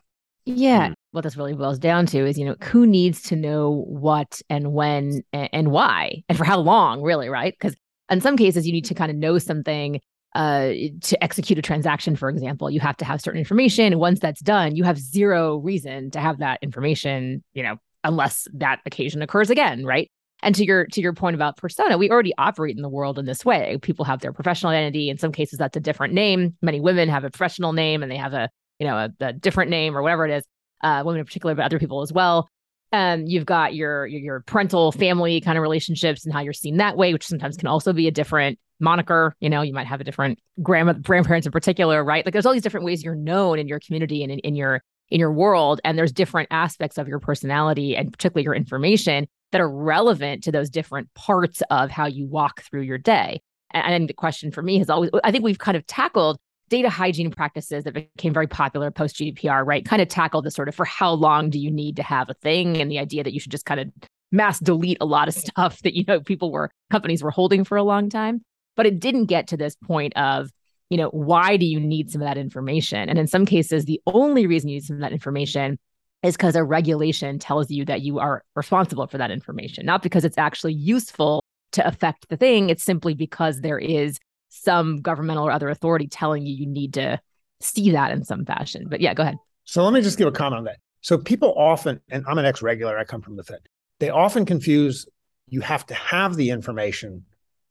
Yeah. 0.46 0.90
Mm. 0.90 0.94
What 1.12 1.22
this 1.22 1.38
really 1.38 1.54
boils 1.54 1.80
down 1.80 2.06
to 2.08 2.25
is, 2.25 2.38
you 2.38 2.46
know, 2.46 2.56
who 2.62 2.86
needs 2.86 3.22
to 3.24 3.36
know 3.36 3.86
what 3.88 4.42
and 4.50 4.74
when 4.74 5.24
and, 5.32 5.50
and 5.54 5.72
why 5.72 6.24
and 6.28 6.38
for 6.38 6.44
how 6.44 6.60
long, 6.60 7.02
really, 7.02 7.30
right? 7.30 7.54
Because 7.54 7.75
in 8.10 8.20
some 8.20 8.36
cases, 8.36 8.66
you 8.66 8.74
need 8.74 8.86
to 8.86 8.94
kind 8.94 9.12
of 9.12 9.18
know 9.18 9.38
something 9.38 10.02
uh, 10.36 10.72
to 11.02 11.24
execute 11.24 11.60
a 11.60 11.62
transaction, 11.62 12.16
for 12.16 12.30
example, 12.30 12.70
you 12.70 12.80
have 12.80 12.98
to 12.98 13.06
have 13.06 13.22
certain 13.22 13.40
information. 13.40 13.94
And 13.94 14.00
once 14.00 14.20
that's 14.20 14.42
done, 14.42 14.75
you 14.75 14.84
have 14.84 14.98
zero 14.98 15.58
reason 15.58 16.10
to 16.12 16.20
have 16.20 16.40
that 16.40 16.60
information, 16.63 17.44
you 17.54 17.62
know, 17.62 17.78
unless 18.04 18.48
that 18.56 18.80
occasion 18.86 19.22
occurs 19.22 19.50
again, 19.50 19.86
right? 19.86 20.12
And 20.44 20.54
to 20.56 20.66
your 20.66 20.86
to 20.88 21.02
your 21.02 21.14
point 21.14 21.36
about 21.36 21.58
persona, 21.58 21.98
we 21.98 22.10
already 22.10 22.34
operate 22.38 22.76
in 22.76 22.82
the 22.82 22.90
world 22.90 23.18
in 23.18 23.26
this 23.26 23.46
way. 23.46 23.80
People 23.82 24.06
have 24.06 24.20
their 24.20 24.34
professional 24.34 24.72
identity. 24.72 25.10
In 25.10 25.18
some 25.18 25.32
cases, 25.32 25.58
that's 25.58 25.78
a 25.78 25.80
different 25.80 26.14
name. 26.14 26.56
Many 26.62 26.82
women 26.82 27.10
have 27.10 27.24
a 27.24 27.30
professional 27.30 27.74
name 27.74 28.04
and 28.04 28.12
they 28.12 28.18
have 28.18 28.34
a 28.34 28.50
you 28.78 28.86
know 28.86 28.98
a, 28.98 29.10
a 29.22 29.34
different 29.34 29.72
name 29.72 29.98
or 29.98 30.02
whatever 30.02 30.28
it 30.28 30.38
is. 30.38 30.44
Uh, 30.84 31.02
women 31.06 31.22
in 31.22 31.26
particular, 31.26 31.56
but 31.56 31.64
other 31.64 31.80
people 31.80 32.02
as 32.02 32.12
well. 32.12 32.50
Um, 32.92 33.26
you've 33.26 33.46
got 33.46 33.74
your, 33.74 34.06
your 34.06 34.22
your 34.22 34.40
parental 34.42 34.92
family 34.92 35.40
kind 35.40 35.58
of 35.58 35.62
relationships 35.62 36.26
and 36.26 36.34
how 36.34 36.42
you're 36.42 36.54
seen 36.54 36.78
that 36.78 36.98
way, 36.98 37.14
which 37.14 37.26
sometimes 37.26 37.56
can 37.56 37.68
also 37.68 37.94
be 37.94 38.08
a 38.08 38.12
different 38.12 38.60
moniker. 38.82 39.34
You 39.40 39.50
know, 39.50 39.62
you 39.62 39.74
might 39.74 39.88
have 39.88 40.02
a 40.02 40.04
different 40.04 40.40
grandma, 40.62 40.94
grandparents 40.94 41.48
in 41.48 41.54
particular, 41.54 42.04
right? 42.04 42.26
Like 42.26 42.34
there's 42.34 42.46
all 42.46 42.54
these 42.54 42.62
different 42.62 42.86
ways 42.86 43.02
you're 43.02 43.16
known 43.16 43.60
in 43.60 43.68
your 43.70 43.80
community 43.80 44.24
and 44.24 44.32
in, 44.32 44.40
in 44.40 44.56
your 44.56 44.84
in 45.10 45.22
your 45.22 45.32
world, 45.32 45.80
and 45.86 45.98
there's 45.98 46.12
different 46.12 46.50
aspects 46.52 46.98
of 46.98 47.08
your 47.08 47.20
personality 47.20 47.96
and 47.96 48.12
particularly 48.12 48.44
your 48.44 48.56
information 48.56 49.28
that 49.53 49.62
are 49.62 49.69
relevant 49.69 50.43
to 50.43 50.51
those 50.51 50.69
different 50.69 51.13
parts 51.13 51.63
of 51.69 51.89
how 51.89 52.05
you 52.05 52.25
walk 52.25 52.63
through 52.63 52.81
your 52.81 52.98
day. 52.98 53.39
And, 53.72 54.10
the 54.10 54.13
question 54.13 54.51
for 54.51 54.62
me 54.62 54.77
has 54.79 54.89
always, 54.89 55.10
I 55.24 55.31
think 55.31 55.43
we've 55.43 55.57
kind 55.57 55.77
of 55.77 55.88
tackled 55.88 56.38
data 56.69 56.89
hygiene 56.89 57.31
practices 57.31 57.83
that 57.83 57.93
became 57.93 58.33
very 58.33 58.48
popular 58.48 58.91
post 58.91 59.15
GDPR, 59.15 59.65
right? 59.65 59.86
Kind 59.86 60.01
of 60.01 60.10
tackled 60.10 60.43
the 60.43 60.51
sort 60.51 60.67
of 60.67 60.75
for 60.75 60.86
how 60.86 61.12
long 61.13 61.50
do 61.50 61.60
you 61.60 61.72
need 61.72 61.95
to 61.95 62.03
have 62.03 62.29
a 62.29 62.33
thing 62.36 62.81
and 62.81 62.91
the 62.91 63.00
idea 63.00 63.24
that 63.24 63.33
you 63.33 63.39
should 63.39 63.51
just 63.51 63.65
kind 63.65 63.79
of 63.79 63.89
mass 64.31 64.60
delete 64.60 64.98
a 65.00 65.05
lot 65.05 65.27
of 65.27 65.33
stuff 65.45 65.81
that 65.83 65.95
you 65.95 66.03
know 66.07 66.19
people 66.19 66.51
were 66.51 66.69
companies 66.91 67.24
were 67.24 67.31
holding 67.31 67.63
for 67.63 67.77
a 67.77 67.83
long 67.83 68.10
time 68.10 68.41
but 68.75 68.86
it 68.86 69.00
didn't 69.00 69.25
get 69.25 69.48
to 69.48 69.55
this 69.55 69.75
point 69.75 70.12
of 70.17 70.50
you 70.89 70.98
know 70.98 71.10
why 71.10 71.55
do 71.55 71.65
you 71.65 71.79
need 71.79 72.10
some 72.10 72.22
of 72.22 72.27
that 72.27 72.38
information 72.38 73.07
and 73.07 73.19
in 73.19 73.27
some 73.27 73.45
cases 73.45 73.86
the 73.86 74.01
only 74.07 74.48
reason 74.48 74.69
you 74.69 74.77
need 74.77 74.83
some 74.83 74.95
of 74.95 75.01
that 75.01 75.12
information 75.12 75.77
is 76.24 76.36
because 76.36 76.56
a 76.56 76.63
regulation 76.63 77.39
tells 77.39 77.70
you 77.70 77.86
that 77.86 78.01
you 78.01 78.20
are 78.20 78.44
responsible 78.56 79.08
for 79.08 79.18
that 79.18 79.32
information 79.32 79.86
not 79.86 80.01
because 80.01 80.25
it's 80.25 80.38
actually 80.38 80.74
useful 80.74 81.44
to 81.72 81.86
affect 81.86 82.27
the 82.30 82.38
thing 82.38 82.70
it's 82.70 82.84
simply 82.84 83.13
because 83.13 83.62
there 83.62 83.80
is 83.80 84.20
some 84.50 85.01
governmental 85.01 85.48
or 85.48 85.51
other 85.51 85.70
authority 85.70 86.08
telling 86.08 86.46
you 86.46 86.53
you 86.56 86.68
need 86.68 86.94
to 86.94 87.20
see 87.60 87.92
that 87.92 88.12
in 88.12 88.24
some 88.24 88.46
fashion 88.46 88.86
but 88.89 89.01
yeah 89.01 89.13
go 89.13 89.24
ahead 89.24 89.38
so 89.63 89.84
let 89.84 89.94
me 89.94 90.01
just 90.01 90.18
give 90.18 90.27
a 90.27 90.32
comment 90.32 90.60
on 90.60 90.63
that 90.65 90.77
so 91.01 91.18
people 91.18 91.53
often 91.58 92.00
and 92.10 92.24
i'm 92.27 92.38
an 92.38 92.46
ex-regular 92.46 92.98
i 92.98 93.03
come 93.03 93.22
from 93.22 93.36
the 93.36 93.44
fed 93.44 93.60
they 94.00 94.10
often 94.10 94.46
confuse 94.46 95.08
you 95.48 95.62
have 95.62 95.86
to 95.86 95.94
have 95.94 96.36
the 96.36 96.50
information 96.50 97.25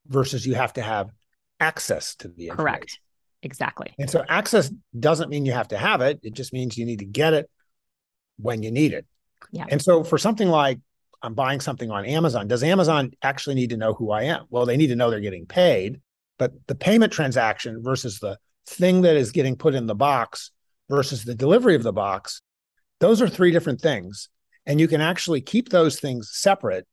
versus 0.07 0.47
you 0.47 0.55
have 0.55 0.73
to 0.75 0.83
have 0.83 1.11
access 1.61 2.15
to 2.17 2.29
the 2.29 2.49
information. 2.49 2.57
Correct. 2.57 3.01
Exactly. 3.43 3.95
And 3.99 4.11
so 4.11 4.25
access 4.29 4.73
doesn't 4.99 5.31
mean 5.31 5.47
you 5.47 5.53
have 5.53 5.69
to 5.69 5.79
have 5.79 6.01
it. 6.01 6.21
It 6.23 6.35
just 6.35 6.53
means 6.53 6.79
you 6.79 6.87
need 6.87 7.01
to 7.01 7.05
get 7.05 7.35
it 7.35 7.51
when 8.43 8.63
you 8.63 8.71
need 8.71 8.93
it. 8.93 9.07
Yeah. 9.51 9.67
And 9.69 9.81
so 9.81 10.05
for 10.05 10.19
something 10.19 10.49
like 10.49 10.79
I'm 11.23 11.35
buying 11.35 11.61
something 11.61 11.91
on 11.91 12.05
Amazon, 12.05 12.49
does 12.49 12.63
Amazon 12.63 13.13
actually 13.23 13.55
need 13.55 13.71
to 13.71 13.77
know 13.77 13.95
who 13.95 14.11
I 14.11 14.25
am? 14.25 14.47
Well, 14.51 14.67
they 14.67 14.77
need 14.77 14.89
to 14.89 14.97
know 14.97 15.11
they're 15.11 15.21
getting 15.21 15.47
paid, 15.47 16.01
but 16.39 16.53
the 16.67 16.75
payment 16.75 17.13
transaction 17.13 17.83
versus 17.83 18.19
the 18.19 18.39
thing 18.67 19.03
that 19.03 19.17
is 19.17 19.33
getting 19.33 19.57
put 19.57 19.75
in 19.75 19.87
the 19.87 19.95
box 19.95 20.51
versus 20.89 21.25
the 21.25 21.35
delivery 21.35 21.75
of 21.75 21.83
the 21.83 21.93
box, 21.93 22.43
those 23.01 23.23
are 23.23 23.29
three 23.29 23.51
different 23.51 23.81
things. 23.81 24.29
And 24.67 24.81
you 24.81 24.89
can 24.89 25.01
actually 25.01 25.41
keep 25.41 25.69
those 25.69 25.99
things 25.99 26.31
separate 26.33 26.87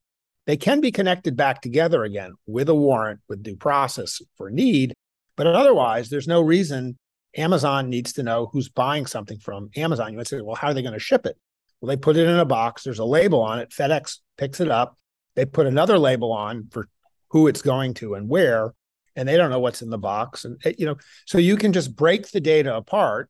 they 0.49 0.57
can 0.57 0.81
be 0.81 0.91
connected 0.91 1.37
back 1.37 1.61
together 1.61 2.03
again 2.03 2.33
with 2.47 2.69
a 2.69 2.73
warrant, 2.73 3.19
with 3.29 3.43
due 3.43 3.55
process 3.55 4.19
for 4.35 4.49
need. 4.49 4.95
But 5.35 5.45
otherwise, 5.45 6.09
there's 6.09 6.27
no 6.27 6.41
reason 6.41 6.97
Amazon 7.37 7.89
needs 7.89 8.13
to 8.13 8.23
know 8.23 8.49
who's 8.51 8.69
buying 8.69 9.05
something 9.05 9.39
from 9.39 9.69
Amazon. 9.75 10.11
You 10.11 10.17
might 10.17 10.27
say, 10.27 10.41
well, 10.41 10.55
how 10.55 10.69
are 10.69 10.73
they 10.73 10.81
going 10.81 10.93
to 10.93 10.99
ship 10.99 11.25
it? 11.25 11.37
Well, 11.79 11.87
they 11.87 11.97
put 11.97 12.17
it 12.17 12.27
in 12.27 12.39
a 12.39 12.45
box. 12.45 12.83
There's 12.83 12.99
a 12.99 13.05
label 13.05 13.41
on 13.41 13.59
it. 13.59 13.69
FedEx 13.69 14.17
picks 14.37 14.59
it 14.59 14.69
up. 14.69 14.97
They 15.35 15.45
put 15.45 15.67
another 15.67 15.97
label 15.97 16.31
on 16.31 16.67
for 16.71 16.87
who 17.29 17.47
it's 17.47 17.61
going 17.61 17.93
to 17.95 18.15
and 18.15 18.27
where, 18.27 18.73
and 19.15 19.27
they 19.27 19.37
don't 19.37 19.51
know 19.51 19.59
what's 19.59 19.81
in 19.81 19.89
the 19.89 19.97
box. 19.97 20.45
And 20.45 20.59
eh, 20.65 20.73
you 20.77 20.85
know, 20.85 20.97
so 21.25 21.37
you 21.37 21.55
can 21.55 21.71
just 21.71 21.95
break 21.95 22.29
the 22.31 22.41
data 22.41 22.75
apart 22.75 23.29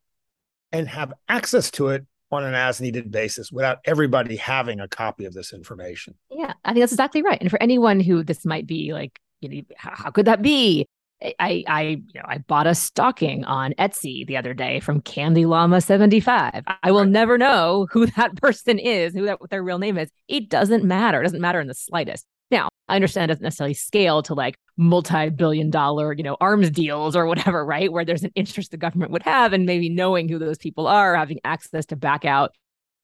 and 0.72 0.88
have 0.88 1.12
access 1.28 1.70
to 1.72 1.88
it 1.88 2.06
on 2.32 2.44
an 2.44 2.54
as 2.54 2.80
needed 2.80 3.10
basis 3.10 3.50
without 3.50 3.78
everybody 3.84 4.36
having 4.36 4.80
a 4.80 4.88
copy 4.88 5.24
of 5.24 5.34
this 5.34 5.52
information. 5.52 6.14
Yeah, 6.30 6.52
I 6.64 6.72
think 6.72 6.82
that's 6.82 6.92
exactly 6.92 7.22
right. 7.22 7.40
And 7.40 7.50
for 7.50 7.60
anyone 7.62 8.00
who 8.00 8.22
this 8.22 8.44
might 8.44 8.66
be 8.66 8.92
like, 8.92 9.20
you 9.40 9.48
know, 9.48 9.62
how 9.76 10.10
could 10.10 10.26
that 10.26 10.42
be? 10.42 10.86
I 11.22 11.64
I 11.66 11.82
you 11.82 12.20
know 12.20 12.24
I 12.24 12.38
bought 12.38 12.66
a 12.66 12.74
stocking 12.74 13.44
on 13.44 13.74
Etsy 13.74 14.26
the 14.26 14.36
other 14.36 14.54
day 14.54 14.80
from 14.80 15.00
Candy 15.00 15.46
Llama 15.46 15.80
75. 15.80 16.64
I 16.82 16.90
will 16.90 17.00
right. 17.00 17.08
never 17.08 17.36
know 17.38 17.86
who 17.90 18.06
that 18.06 18.36
person 18.40 18.78
is, 18.78 19.14
who 19.14 19.26
that 19.26 19.40
what 19.40 19.50
their 19.50 19.62
real 19.62 19.78
name 19.78 19.98
is. 19.98 20.10
It 20.28 20.48
doesn't 20.48 20.84
matter. 20.84 21.20
It 21.20 21.24
doesn't 21.24 21.40
matter 21.40 21.60
in 21.60 21.68
the 21.68 21.74
slightest. 21.74 22.26
Now, 22.50 22.68
I 22.88 22.96
understand 22.96 23.30
it 23.30 23.34
doesn't 23.34 23.44
necessarily 23.44 23.74
scale 23.74 24.22
to 24.24 24.34
like 24.34 24.56
multi-billion 24.76 25.70
dollar, 25.70 26.12
you 26.12 26.24
know, 26.24 26.36
arms 26.40 26.70
deals 26.70 27.14
or 27.14 27.26
whatever, 27.26 27.64
right? 27.64 27.92
Where 27.92 28.04
there's 28.04 28.24
an 28.24 28.32
interest 28.34 28.72
the 28.72 28.76
government 28.76 29.12
would 29.12 29.22
have 29.22 29.52
and 29.52 29.66
maybe 29.66 29.88
knowing 29.88 30.28
who 30.28 30.38
those 30.38 30.58
people 30.58 30.86
are, 30.86 31.14
having 31.14 31.38
access 31.44 31.86
to 31.86 31.96
back 31.96 32.24
out 32.24 32.52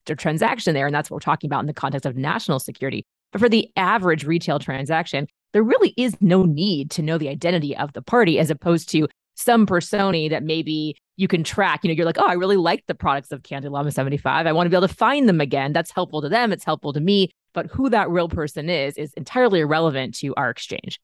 their 0.07 0.17
transaction 0.17 0.75
there. 0.75 0.87
And 0.87 0.95
that's 0.95 1.11
what 1.11 1.17
we're 1.17 1.21
talking 1.21 1.49
about 1.49 1.61
in 1.61 1.67
the 1.67 1.75
context 1.75 2.07
of 2.07 2.17
national 2.17 2.59
security. 2.59 3.05
But 3.33 3.41
for 3.41 3.49
the 3.49 3.71
average 3.77 4.25
retail 4.25 4.59
transaction, 4.59 5.29
there 5.53 5.63
really 5.63 5.95
is 5.97 6.17
no 6.21 6.45
need 6.45 6.91
to 6.93 7.03
know 7.03 7.19
the 7.19 7.29
identity 7.29 7.77
of 7.77 7.93
the 7.93 8.03
party 8.03 8.39
as 8.39 8.51
opposed 8.51 8.89
to 8.91 9.09
some 9.37 9.67
persona 9.67 10.29
that 10.29 10.43
maybe 10.43 10.97
you 11.17 11.29
can 11.29 11.45
track. 11.45 11.81
You 11.83 11.89
know, 11.89 11.95
you're 11.95 12.07
like, 12.07 12.19
oh, 12.19 12.27
I 12.27 12.35
really 12.35 12.57
like 12.57 12.85
the 12.87 12.95
products 12.95 13.33
of 13.33 13.43
Candy 13.43 13.69
Llama 13.69 13.91
75. 13.91 14.47
I 14.47 14.53
want 14.53 14.67
to 14.67 14.71
be 14.71 14.77
able 14.77 14.89
to 14.89 14.95
find 14.95 15.29
them 15.29 15.41
again. 15.41 15.73
That's 15.73 15.91
helpful 15.91 16.23
to 16.23 16.29
them. 16.29 16.53
It's 16.53 16.65
helpful 16.65 16.93
to 16.93 17.01
me. 17.01 17.31
But 17.53 17.67
who 17.67 17.89
that 17.91 18.11
real 18.11 18.29
person 18.29 18.69
is 18.69 18.97
is 18.97 19.13
entirely 19.15 19.61
irrelevant 19.61 20.15
to 20.17 20.35
our 20.37 20.51
exchange. 20.51 21.01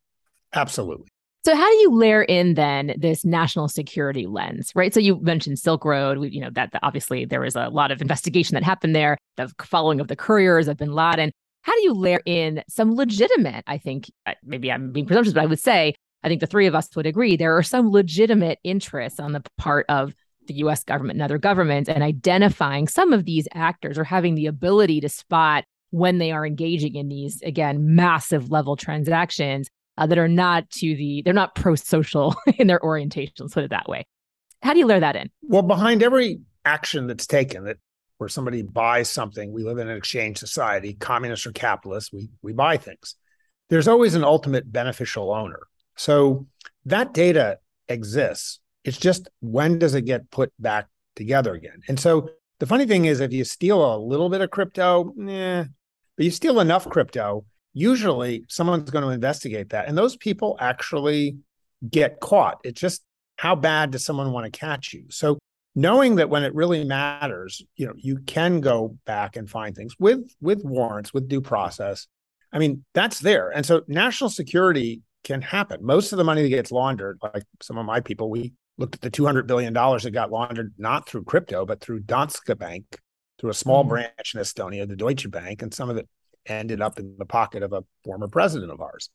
Absolutely. 0.55 1.09
So 1.45 1.57
how 1.57 1.69
do 1.69 1.77
you 1.77 1.97
layer 1.97 2.23
in 2.23 2.55
then 2.55 2.95
this 2.97 3.25
national 3.25 3.69
security 3.69 4.27
lens, 4.27 4.71
right? 4.77 4.95
So 4.95 5.01
you 5.01 5.19
mentioned 5.21 5.59
Silk 5.59 5.85
Road, 5.85 6.19
we, 6.19 6.29
you 6.29 6.41
know 6.41 6.51
that, 6.53 6.71
that 6.71 6.81
obviously 6.85 7.25
there 7.25 7.41
was 7.41 7.57
a 7.57 7.69
lot 7.69 7.91
of 7.91 8.01
investigation 8.01 8.55
that 8.55 8.63
happened 8.63 8.95
there, 8.95 9.19
the 9.37 9.53
following 9.61 9.99
of 9.99 10.07
the 10.07 10.15
couriers 10.15 10.69
of 10.69 10.77
Bin 10.77 10.93
Laden. 10.93 11.33
How 11.63 11.75
do 11.75 11.83
you 11.83 11.95
layer 11.95 12.21
in 12.27 12.63
some 12.69 12.95
legitimate? 12.95 13.65
I 13.67 13.79
think 13.79 14.11
maybe 14.45 14.71
I'm 14.71 14.93
being 14.93 15.07
presumptuous, 15.07 15.35
but 15.35 15.43
I 15.43 15.47
would 15.47 15.61
say 15.61 15.95
I 16.23 16.29
think 16.29 16.41
the 16.41 16.47
three 16.47 16.67
of 16.67 16.75
us 16.75 16.95
would 16.95 17.07
agree 17.07 17.37
there 17.37 17.57
are 17.57 17.63
some 17.63 17.91
legitimate 17.91 18.59
interests 18.65 19.19
on 19.19 19.33
the 19.33 19.43
part 19.59 19.87
of 19.89 20.15
the 20.47 20.55
US 20.55 20.85
government 20.85 21.17
and 21.17 21.23
other 21.23 21.39
governments 21.39 21.89
and 21.89 22.03
identifying 22.03 22.89
some 22.89 23.13
of 23.13 23.25
these 23.25 23.47
actors 23.55 23.99
or 23.99 24.05
having 24.05 24.35
the 24.35 24.47
ability 24.47 25.01
to 25.01 25.09
spot 25.09 25.65
when 25.91 26.19
they 26.19 26.33
are 26.33 26.47
engaging 26.47 26.95
in 26.95 27.09
these, 27.09 27.43
again, 27.43 27.95
massive 27.95 28.51
level 28.51 28.77
transactions 28.77 29.69
uh, 29.99 30.07
that 30.07 30.19
are 30.19 30.29
not 30.29 30.69
to 30.71 30.97
the, 30.97 31.23
they're 31.23 31.35
not 31.35 31.55
pro 31.55 31.75
social 31.75 32.35
in 32.59 32.67
their 32.67 32.83
orientation, 32.83 33.33
let's 33.41 33.55
put 33.55 33.65
it 33.65 33.71
that 33.71 33.89
way. 33.89 34.05
How 34.63 34.73
do 34.73 34.79
you 34.79 34.87
layer 34.87 35.01
that 35.01 35.17
in? 35.17 35.31
Well, 35.43 35.63
behind 35.63 36.03
every 36.03 36.41
action 36.65 37.09
that's 37.09 37.27
taken 37.27 37.65
that 37.65 37.79
where 38.23 38.29
somebody 38.29 38.63
buys 38.63 39.11
something, 39.11 39.53
we 39.53 39.65
live 39.65 39.79
in 39.79 39.89
an 39.89 39.97
exchange 39.97 40.39
society, 40.39 40.95
communist 40.95 41.45
or 41.45 41.51
capitalist, 41.51 42.13
we, 42.13 42.31
we 42.41 42.53
buy 42.53 42.77
things. 42.77 43.17
There's 43.69 43.89
always 43.89 44.15
an 44.15 44.23
ultimate 44.23 44.71
beneficial 44.71 45.33
owner 45.33 45.59
so 45.97 46.47
that 46.87 47.13
data 47.15 47.59
exists. 47.89 48.61
It's 48.85 48.97
just 48.97 49.29
when 49.41 49.81
does 49.81 49.97
it 49.97 50.03
get 50.03 50.31
put 50.31 50.53
back 50.61 50.87
together 51.17 51.53
again? 51.55 51.83
And 51.89 51.99
so 51.99 52.31
the 52.61 52.67
funny 52.67 52.87
thing 52.87 53.07
is, 53.07 53.19
if 53.19 53.33
you 53.33 53.43
steal 53.43 53.97
a 53.97 53.99
little 53.99 54.29
bit 54.29 54.41
of 54.41 54.53
crypto, 54.53 55.13
yeah, 55.17 55.65
but 56.17 56.25
you 56.25 56.31
steal 56.31 56.61
enough 56.61 56.89
crypto, 56.89 57.45
usually 57.75 58.45
someone's 58.49 58.91
going 58.91 59.05
to 59.05 59.11
investigate 59.11 59.71
that. 59.71 59.89
And 59.89 59.99
those 59.99 60.17
people 60.17 60.57
actually 60.61 61.39
get 61.89 62.21
caught. 62.21 62.61
It's 62.63 62.81
just 62.81 63.03
how 63.37 63.57
bad 63.57 63.91
does 63.91 64.05
someone 64.05 64.31
want 64.31 64.53
to 64.53 64.57
catch 64.57 64.93
you? 64.93 65.07
So 65.11 65.39
knowing 65.75 66.17
that 66.17 66.29
when 66.29 66.45
it 66.45 66.55
really 66.55 66.85
matters, 66.85 67.63
you 67.77 67.87
know, 67.87 67.95
you 67.97 68.19
can 68.27 68.61
go 68.61 68.97
back 69.07 69.37
and 69.37 69.49
find 69.49 69.75
things 69.75 69.95
with 69.99 70.21
with 70.41 70.65
warrants, 70.65 71.15
with 71.15 71.29
due 71.29 71.41
process. 71.41 72.07
I 72.53 72.59
mean, 72.59 72.85
that's 72.93 73.21
there. 73.21 73.51
And 73.51 73.65
so 73.65 73.83
national 73.89 74.31
security 74.31 75.03
can 75.25 75.41
happen. 75.41 75.85
Most 75.85 76.13
of 76.13 76.19
the 76.19 76.25
money 76.25 76.43
that 76.43 76.49
gets 76.49 76.73
laundered, 76.73 77.19
like 77.23 77.45
some 77.63 77.79
of 77.79 77.87
my 77.87 78.01
people, 78.01 78.29
we 78.29 78.53
looked 78.77 78.97
at 78.97 79.01
the 79.01 79.11
$200 79.11 79.47
billion 79.47 79.73
that 79.73 80.11
got 80.13 80.31
laundered 80.31 80.75
not 80.77 81.09
through 81.09 81.25
crypto, 81.25 81.65
but 81.65 81.81
through 81.81 82.01
Danske 82.01 82.59
Bank, 82.59 82.99
through 83.39 83.51
a 83.51 83.55
small 83.55 83.85
mm 83.85 83.89
branch 83.89 84.35
in 84.35 84.41
Estonia, 84.41 84.87
the 84.87 84.97
Deutsche 84.97 85.31
Bank, 85.31 85.63
and 85.63 85.73
some 85.73 85.89
of 85.89 85.97
it 85.97 86.09
ended 86.47 86.81
up 86.81 86.99
in 86.99 87.17
the 87.19 87.25
pocket 87.25 87.63
of 87.63 87.73
a 87.73 87.85
former 88.05 88.29
president 88.29 88.73
of 88.73 88.81
ours. 88.81 89.11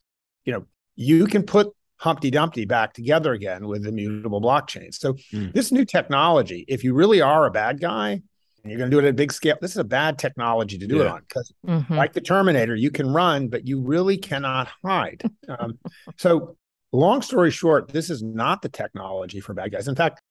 You 0.46 0.54
know, 0.54 0.65
you 0.96 1.28
can 1.28 1.43
put 1.43 1.67
Humpty 2.00 2.30
Dumpty 2.30 2.66
back 2.66 2.94
together 2.94 3.34
again 3.34 3.68
with 3.68 3.86
immutable 3.86 4.42
blockchains. 4.42 4.96
So 4.96 5.14
mm. 5.34 5.54
this 5.54 5.72
new 5.72 5.86
technology, 5.86 6.66
if 6.68 6.84
you 6.84 6.94
really 6.94 7.22
are 7.22 7.46
a 7.46 7.52
bad 7.52 7.80
guy, 7.80 8.22
and 8.64 8.72
you're 8.72 8.78
going 8.80 8.92
to 8.92 8.96
do 8.96 9.00
it 9.00 9.08
at 9.08 9.12
a 9.12 9.14
big 9.14 9.32
scale. 9.32 9.56
This 9.62 9.72
is 9.72 9.78
a 9.78 9.84
bad 9.84 10.20
technology 10.20 10.78
to 10.78 10.88
do 10.88 10.98
yeah. 10.98 11.04
it 11.04 11.08
on 11.08 11.22
because, 11.22 11.54
mm-hmm. 11.66 11.94
like 11.94 12.14
the 12.14 12.22
Terminator, 12.22 12.76
you 12.76 12.92
can 12.92 13.08
run, 13.08 13.48
but 13.48 13.66
you 13.66 13.80
really 13.80 14.18
cannot 14.18 14.68
hide. 14.84 15.24
um, 15.60 15.80
so 16.18 16.58
long 16.92 17.22
story 17.22 17.52
short, 17.52 17.88
this 17.90 18.10
is 18.10 18.22
not 18.22 18.62
the 18.62 18.70
technology 18.70 19.40
for 19.40 19.54
bad 19.54 19.72
guys. 19.72 19.88
In 19.88 19.96
fact, 19.96 20.22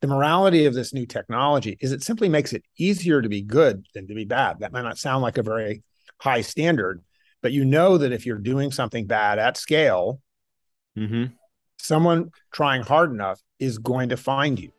the 0.00 0.08
morality 0.08 0.66
of 0.66 0.74
this 0.74 0.92
new 0.92 1.06
technology 1.06 1.78
is 1.80 1.92
it 1.92 2.02
simply 2.02 2.28
makes 2.28 2.52
it 2.52 2.64
easier 2.78 3.22
to 3.22 3.28
be 3.28 3.42
good 3.42 3.86
than 3.94 4.06
to 4.08 4.14
be 4.14 4.24
bad. 4.24 4.58
That 4.58 4.72
might 4.72 4.82
not 4.82 4.98
sound 4.98 5.22
like 5.22 5.38
a 5.38 5.42
very 5.42 5.82
high 6.18 6.40
standard, 6.40 7.02
but 7.42 7.52
you 7.52 7.64
know 7.64 7.96
that 7.98 8.12
if 8.12 8.26
you're 8.26 8.38
doing 8.38 8.70
something 8.72 9.06
bad 9.06 9.38
at 9.38 9.56
scale, 9.56 10.20
Mm-hmm. 10.96 11.24
someone 11.78 12.30
trying 12.52 12.82
hard 12.82 13.10
enough 13.10 13.42
is 13.58 13.78
going 13.78 14.10
to 14.10 14.16
find 14.16 14.60
you. 14.60 14.70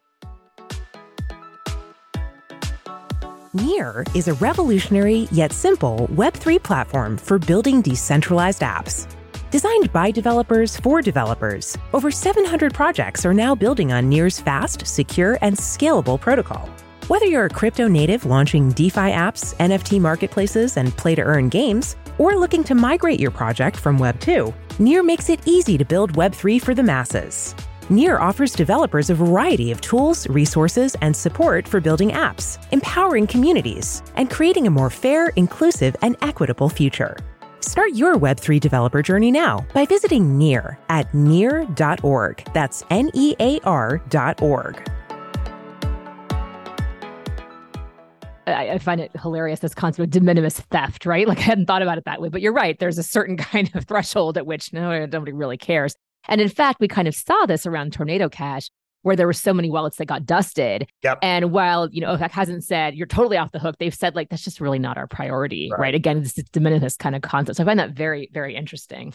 Near 3.54 4.04
is 4.14 4.28
a 4.28 4.34
revolutionary 4.36 5.28
yet 5.32 5.54
simple 5.54 6.08
Web3 6.12 6.62
platform 6.62 7.18
for 7.18 7.40
building 7.40 7.82
decentralized 7.82 8.62
apps. 8.62 9.08
Designed 9.50 9.94
by 9.94 10.12
developers 10.12 10.76
for 10.76 11.02
developers, 11.02 11.78
over 11.94 12.12
700 12.12 12.74
projects 12.74 13.26
are 13.26 13.34
now 13.34 13.56
building 13.56 13.94
on 13.94 14.10
Near's 14.10 14.40
fast, 14.40 14.86
secure, 14.86 15.38
and 15.42 15.56
scalable 15.56 16.20
protocol. 16.20 16.70
Whether 17.08 17.28
you're 17.28 17.46
a 17.46 17.50
crypto 17.50 17.88
native 17.88 18.26
launching 18.26 18.72
DeFi 18.72 19.12
apps, 19.12 19.56
NFT 19.58 20.02
marketplaces, 20.02 20.76
and 20.76 20.96
play 20.98 21.16
to 21.16 21.22
earn 21.22 21.48
games, 21.48 21.96
or 22.18 22.36
looking 22.36 22.64
to 22.66 22.76
migrate 22.76 23.20
your 23.20 23.32
project 23.32 23.78
from 23.78 23.98
Web 23.98 24.20
2, 24.20 24.54
Near 24.80 25.04
makes 25.04 25.30
it 25.30 25.40
easy 25.46 25.78
to 25.78 25.86
build 25.86 26.14
Web3 26.14 26.62
for 26.62 26.74
the 26.74 26.84
masses. 26.84 27.56
Near 27.90 28.18
offers 28.18 28.54
developers 28.54 29.10
a 29.10 29.16
variety 29.16 29.72
of 29.72 29.80
tools, 29.80 30.28
resources, 30.28 30.96
and 31.02 31.16
support 31.16 31.68
for 31.68 31.80
building 31.80 32.10
apps, 32.12 32.58
empowering 32.72 33.28
communities, 33.28 34.02
and 34.16 34.30
creating 34.30 34.66
a 34.66 34.72
more 34.72 34.90
fair, 34.90 35.30
inclusive, 35.36 35.96
and 36.02 36.16
equitable 36.22 36.68
future. 36.68 37.16
Start 37.60 37.94
your 37.94 38.16
Web3 38.16 38.60
developer 38.60 39.02
journey 39.02 39.32
now 39.32 39.66
by 39.74 39.86
visiting 39.86 40.38
Near 40.38 40.80
at 40.90 41.14
near.org. 41.14 42.44
That's 42.54 42.84
N 42.90 43.12
E 43.14 43.36
A 43.40 43.60
R.org. 43.62 44.92
I, 48.48 48.72
I 48.72 48.78
find 48.78 49.02
it 49.02 49.12
hilarious 49.20 49.60
this 49.60 49.74
concept 49.74 50.04
of 50.04 50.10
de 50.10 50.20
minimis 50.20 50.60
theft, 50.60 51.06
right? 51.06 51.28
Like 51.28 51.40
I 51.40 51.44
hadn't 51.44 51.66
thought 51.66 51.82
about 51.82 51.98
it 51.98 52.06
that 52.06 52.22
way, 52.22 52.30
but 52.30 52.42
you're 52.42 52.54
right. 52.54 52.78
There's 52.78 52.98
a 52.98 53.04
certain 53.04 53.38
kind 53.54 53.70
of 53.76 53.86
threshold 53.86 54.38
at 54.38 54.46
which 54.46 54.74
no 54.74 55.06
nobody 55.06 55.32
really 55.32 55.58
cares. 55.58 55.96
And 56.28 56.42
in 56.42 56.50
fact, 56.50 56.80
we 56.80 56.88
kind 56.88 57.08
of 57.08 57.16
saw 57.16 57.46
this 57.46 57.66
around 57.66 57.94
Tornado 57.94 58.30
Cash, 58.30 58.70
where 59.04 59.16
there 59.16 59.28
were 59.28 59.34
so 59.34 59.54
many 59.54 59.70
wallets 59.70 59.98
that 59.98 60.06
got 60.06 60.26
dusted. 60.26 60.88
Yep. 61.04 61.20
And 61.22 61.52
while 61.52 61.90
you 61.92 62.02
know 62.02 62.16
OFAC 62.16 62.32
hasn't 62.32 62.64
said 62.64 62.96
you're 62.96 63.08
totally 63.08 63.38
off 63.38 63.52
the 63.52 63.60
hook, 63.60 63.76
they've 63.80 63.94
said 63.94 64.16
like 64.16 64.30
that's 64.30 64.44
just 64.44 64.60
really 64.60 64.80
not 64.80 64.98
our 64.98 65.08
priority, 65.08 65.70
right? 65.72 65.80
Right. 65.80 65.96
Again, 65.96 66.18
it's 66.18 66.34
this 66.34 66.46
de 66.46 66.60
minimis 66.60 66.98
kind 66.98 67.16
of 67.16 67.22
concept. 67.22 67.58
So 67.58 67.64
I 67.64 67.66
find 67.66 67.80
that 67.80 67.92
very, 67.92 68.30
very 68.34 68.56
interesting. 68.56 69.14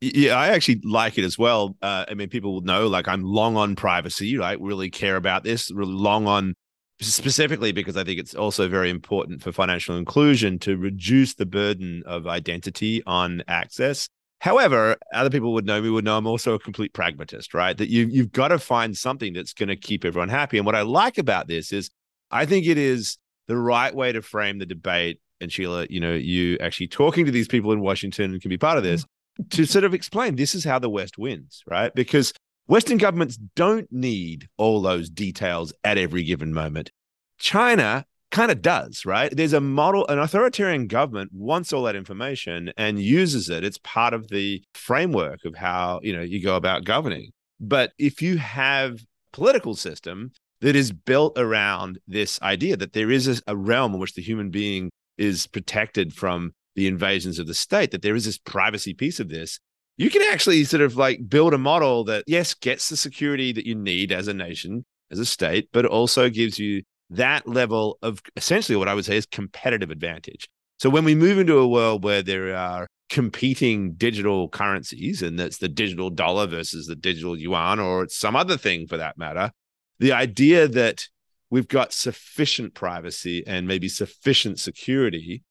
Yeah, 0.00 0.34
I 0.34 0.48
actually 0.48 0.82
like 0.84 1.16
it 1.16 1.24
as 1.24 1.38
well. 1.38 1.76
Uh, 1.80 2.04
I 2.08 2.14
mean, 2.14 2.28
people 2.28 2.52
will 2.52 2.60
know 2.60 2.88
like 2.88 3.08
I'm 3.08 3.22
long 3.22 3.56
on 3.56 3.74
privacy, 3.74 4.36
right? 4.36 4.60
Really 4.60 4.90
care 4.90 5.16
about 5.16 5.44
this, 5.44 5.70
really 5.70 5.94
long 5.94 6.26
on 6.26 6.54
specifically 7.00 7.72
because 7.72 7.96
I 7.96 8.04
think 8.04 8.20
it's 8.20 8.34
also 8.34 8.68
very 8.68 8.90
important 8.90 9.42
for 9.42 9.52
financial 9.52 9.96
inclusion 9.96 10.58
to 10.60 10.76
reduce 10.76 11.34
the 11.34 11.46
burden 11.46 12.02
of 12.06 12.26
identity 12.26 13.02
on 13.06 13.42
access. 13.48 14.08
However, 14.40 14.96
other 15.12 15.30
people 15.30 15.54
would 15.54 15.64
know 15.64 15.80
me 15.80 15.90
would 15.90 16.04
know 16.04 16.18
I'm 16.18 16.26
also 16.26 16.54
a 16.54 16.58
complete 16.58 16.92
pragmatist, 16.92 17.54
right? 17.54 17.76
That 17.76 17.88
you 17.88 18.06
you've 18.06 18.32
got 18.32 18.48
to 18.48 18.58
find 18.58 18.96
something 18.96 19.32
that's 19.32 19.54
going 19.54 19.70
to 19.70 19.76
keep 19.76 20.04
everyone 20.04 20.28
happy. 20.28 20.58
And 20.58 20.66
what 20.66 20.74
I 20.74 20.82
like 20.82 21.18
about 21.18 21.48
this 21.48 21.72
is 21.72 21.90
I 22.30 22.46
think 22.46 22.66
it 22.66 22.78
is 22.78 23.18
the 23.48 23.56
right 23.56 23.94
way 23.94 24.12
to 24.12 24.22
frame 24.22 24.58
the 24.58 24.66
debate. 24.66 25.20
And 25.40 25.52
Sheila, 25.52 25.86
you 25.90 26.00
know, 26.00 26.12
you 26.14 26.58
actually 26.58 26.88
talking 26.88 27.24
to 27.26 27.32
these 27.32 27.48
people 27.48 27.72
in 27.72 27.80
Washington 27.80 28.38
can 28.40 28.48
be 28.48 28.58
part 28.58 28.78
of 28.78 28.84
this 28.84 29.04
mm. 29.40 29.50
to 29.50 29.64
sort 29.64 29.84
of 29.84 29.94
explain 29.94 30.36
this 30.36 30.54
is 30.54 30.64
how 30.64 30.78
the 30.78 30.90
West 30.90 31.18
wins, 31.18 31.62
right? 31.66 31.94
Because 31.94 32.32
Western 32.66 32.96
governments 32.96 33.36
don't 33.56 33.90
need 33.92 34.48
all 34.56 34.80
those 34.80 35.10
details 35.10 35.72
at 35.84 35.98
every 35.98 36.22
given 36.22 36.54
moment. 36.54 36.90
China 37.38 38.06
kind 38.30 38.50
of 38.50 38.62
does, 38.62 39.04
right? 39.04 39.34
There's 39.34 39.52
a 39.52 39.60
model, 39.60 40.06
an 40.08 40.18
authoritarian 40.18 40.86
government 40.86 41.30
wants 41.32 41.72
all 41.72 41.82
that 41.84 41.94
information 41.94 42.72
and 42.76 42.98
uses 42.98 43.50
it. 43.50 43.64
It's 43.64 43.78
part 43.78 44.14
of 44.14 44.28
the 44.28 44.62
framework 44.74 45.44
of 45.44 45.54
how, 45.56 46.00
you 46.02 46.14
know, 46.14 46.22
you 46.22 46.42
go 46.42 46.56
about 46.56 46.84
governing. 46.84 47.32
But 47.60 47.92
if 47.98 48.22
you 48.22 48.38
have 48.38 49.04
political 49.32 49.74
system 49.76 50.32
that 50.60 50.74
is 50.74 50.90
built 50.90 51.38
around 51.38 51.98
this 52.08 52.40
idea 52.40 52.76
that 52.78 52.94
there 52.94 53.10
is 53.10 53.42
a, 53.46 53.56
realm 53.56 53.94
in 53.94 54.00
which 54.00 54.14
the 54.14 54.22
human 54.22 54.50
being 54.50 54.90
is 55.18 55.46
protected 55.46 56.14
from 56.14 56.52
the 56.74 56.86
invasions 56.86 57.38
of 57.38 57.46
the 57.46 57.54
state, 57.54 57.90
that 57.90 58.02
there 58.02 58.16
is 58.16 58.24
this 58.24 58.38
privacy 58.38 58.94
piece 58.94 59.20
of 59.20 59.28
this, 59.28 59.60
you 59.96 60.10
can 60.10 60.22
actually 60.32 60.64
sort 60.64 60.82
of 60.82 60.96
like 60.96 61.28
build 61.28 61.54
a 61.54 61.58
model 61.58 62.04
that, 62.04 62.24
yes, 62.26 62.54
gets 62.54 62.88
the 62.88 62.96
security 62.96 63.52
that 63.52 63.66
you 63.66 63.74
need 63.74 64.12
as 64.12 64.28
a 64.28 64.34
nation, 64.34 64.84
as 65.10 65.18
a 65.18 65.26
state, 65.26 65.68
but 65.72 65.86
also 65.86 66.28
gives 66.28 66.58
you 66.58 66.82
that 67.10 67.46
level 67.46 67.98
of 68.02 68.20
essentially 68.36 68.76
what 68.76 68.88
I 68.88 68.94
would 68.94 69.04
say 69.04 69.16
is 69.16 69.26
competitive 69.26 69.90
advantage. 69.90 70.48
So 70.78 70.90
when 70.90 71.04
we 71.04 71.14
move 71.14 71.38
into 71.38 71.58
a 71.58 71.68
world 71.68 72.02
where 72.02 72.22
there 72.22 72.56
are 72.56 72.88
competing 73.08 73.92
digital 73.92 74.48
currencies, 74.48 75.22
and 75.22 75.38
that's 75.38 75.58
the 75.58 75.68
digital 75.68 76.10
dollar 76.10 76.46
versus 76.46 76.86
the 76.86 76.96
digital 76.96 77.38
yuan, 77.38 77.78
or 77.78 78.02
it's 78.02 78.18
some 78.18 78.34
other 78.34 78.56
thing 78.56 78.86
for 78.88 78.96
that 78.96 79.16
matter, 79.16 79.52
the 80.00 80.12
idea 80.12 80.66
that 80.66 81.06
we've 81.50 81.68
got 81.68 81.92
sufficient 81.92 82.74
privacy 82.74 83.44
and 83.46 83.68
maybe 83.68 83.88
sufficient 83.88 84.58
security 84.58 85.42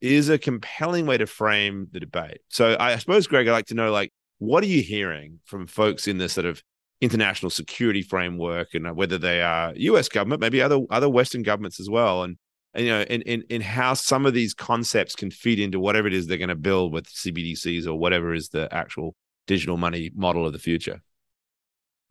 is 0.00 0.28
a 0.28 0.38
compelling 0.38 1.06
way 1.06 1.18
to 1.18 1.26
frame 1.26 1.88
the 1.92 2.00
debate. 2.00 2.38
So 2.48 2.76
I 2.78 2.96
suppose, 2.96 3.26
Greg, 3.26 3.48
I'd 3.48 3.52
like 3.52 3.66
to 3.66 3.74
know, 3.74 3.90
like, 3.90 4.12
what 4.38 4.64
are 4.64 4.68
you 4.68 4.82
hearing 4.82 5.40
from 5.44 5.66
folks 5.66 6.08
in 6.08 6.18
this 6.18 6.32
sort 6.32 6.46
of 6.46 6.62
international 7.00 7.50
security 7.50 8.02
framework, 8.02 8.74
and 8.74 8.86
uh, 8.86 8.92
whether 8.92 9.18
they 9.18 9.42
are 9.42 9.72
U.S. 9.76 10.08
government, 10.08 10.40
maybe 10.40 10.60
other 10.60 10.80
other 10.90 11.08
Western 11.08 11.42
governments 11.42 11.80
as 11.80 11.88
well, 11.88 12.22
and, 12.22 12.36
and 12.74 12.86
you 12.86 12.92
know, 12.92 13.02
in, 13.02 13.22
in 13.22 13.44
in 13.48 13.60
how 13.60 13.94
some 13.94 14.26
of 14.26 14.34
these 14.34 14.54
concepts 14.54 15.14
can 15.14 15.30
feed 15.30 15.58
into 15.58 15.80
whatever 15.80 16.08
it 16.08 16.14
is 16.14 16.26
they're 16.26 16.38
going 16.38 16.48
to 16.48 16.54
build 16.54 16.92
with 16.92 17.06
CBDCs 17.06 17.86
or 17.86 17.94
whatever 17.94 18.34
is 18.34 18.48
the 18.50 18.72
actual 18.72 19.14
digital 19.46 19.76
money 19.76 20.10
model 20.14 20.46
of 20.46 20.52
the 20.52 20.58
future. 20.58 21.02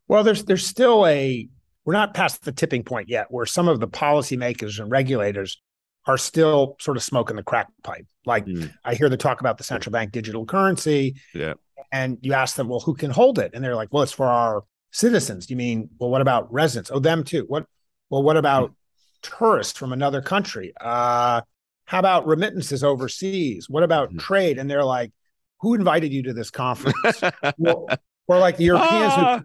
Well, 0.08 0.24
there's 0.24 0.44
there's 0.46 0.66
still 0.66 1.06
a 1.06 1.48
we're 1.86 1.94
not 1.94 2.14
past 2.14 2.44
the 2.44 2.52
tipping 2.52 2.84
point 2.84 3.10
yet 3.10 3.28
where 3.30 3.46
some 3.46 3.68
of 3.68 3.80
the 3.80 3.88
policymakers 3.88 4.80
and 4.80 4.92
regulators 4.92 5.62
are 6.10 6.18
still 6.18 6.76
sort 6.80 6.98
of 6.98 7.04
smoking 7.04 7.36
the 7.36 7.44
crack 7.44 7.68
pipe. 7.84 8.08
Like 8.26 8.46
Mm. 8.46 8.74
I 8.84 8.96
hear 8.96 9.10
the 9.10 9.18
talk 9.18 9.42
about 9.42 9.58
the 9.60 9.64
central 9.64 9.92
bank 9.92 10.12
digital 10.12 10.44
currency, 10.46 11.16
Yeah. 11.36 11.54
and 11.92 12.18
you 12.22 12.34
ask 12.34 12.56
them, 12.56 12.68
well, 12.68 12.80
who 12.80 12.96
can 12.96 13.12
hold 13.12 13.38
it? 13.38 13.52
And 13.54 13.64
they're 13.64 13.76
like, 13.76 13.90
well, 13.94 14.02
it's 14.02 14.12
for 14.12 14.26
our 14.26 14.64
citizens. 14.92 15.50
You 15.52 15.56
mean, 15.56 15.90
well, 16.00 16.10
what 16.10 16.22
about 16.22 16.52
residents? 16.52 16.90
Oh, 16.92 16.98
them 17.00 17.24
too. 17.24 17.46
What? 17.48 17.66
Well, 18.10 18.24
what 18.24 18.38
about 18.38 18.74
tourists 19.22 19.78
from 19.78 19.94
another 19.94 20.20
country? 20.22 20.74
Uh, 20.82 21.42
how 21.86 22.00
about 22.00 22.26
remittances 22.26 22.84
overseas? 22.84 23.70
What 23.70 23.84
about 23.84 24.12
Mhm. 24.12 24.20
trade? 24.20 24.58
And 24.58 24.68
they're 24.70 24.84
like, 24.84 25.12
who 25.62 25.76
invited 25.76 26.12
you 26.12 26.24
to 26.24 26.34
this 26.34 26.50
conference? 26.50 27.22
well, 27.60 27.88
or 28.30 28.40
like 28.40 28.58
the 28.58 28.64
Europeans 28.66 29.14
who 29.16 29.22
Ah, 29.22 29.44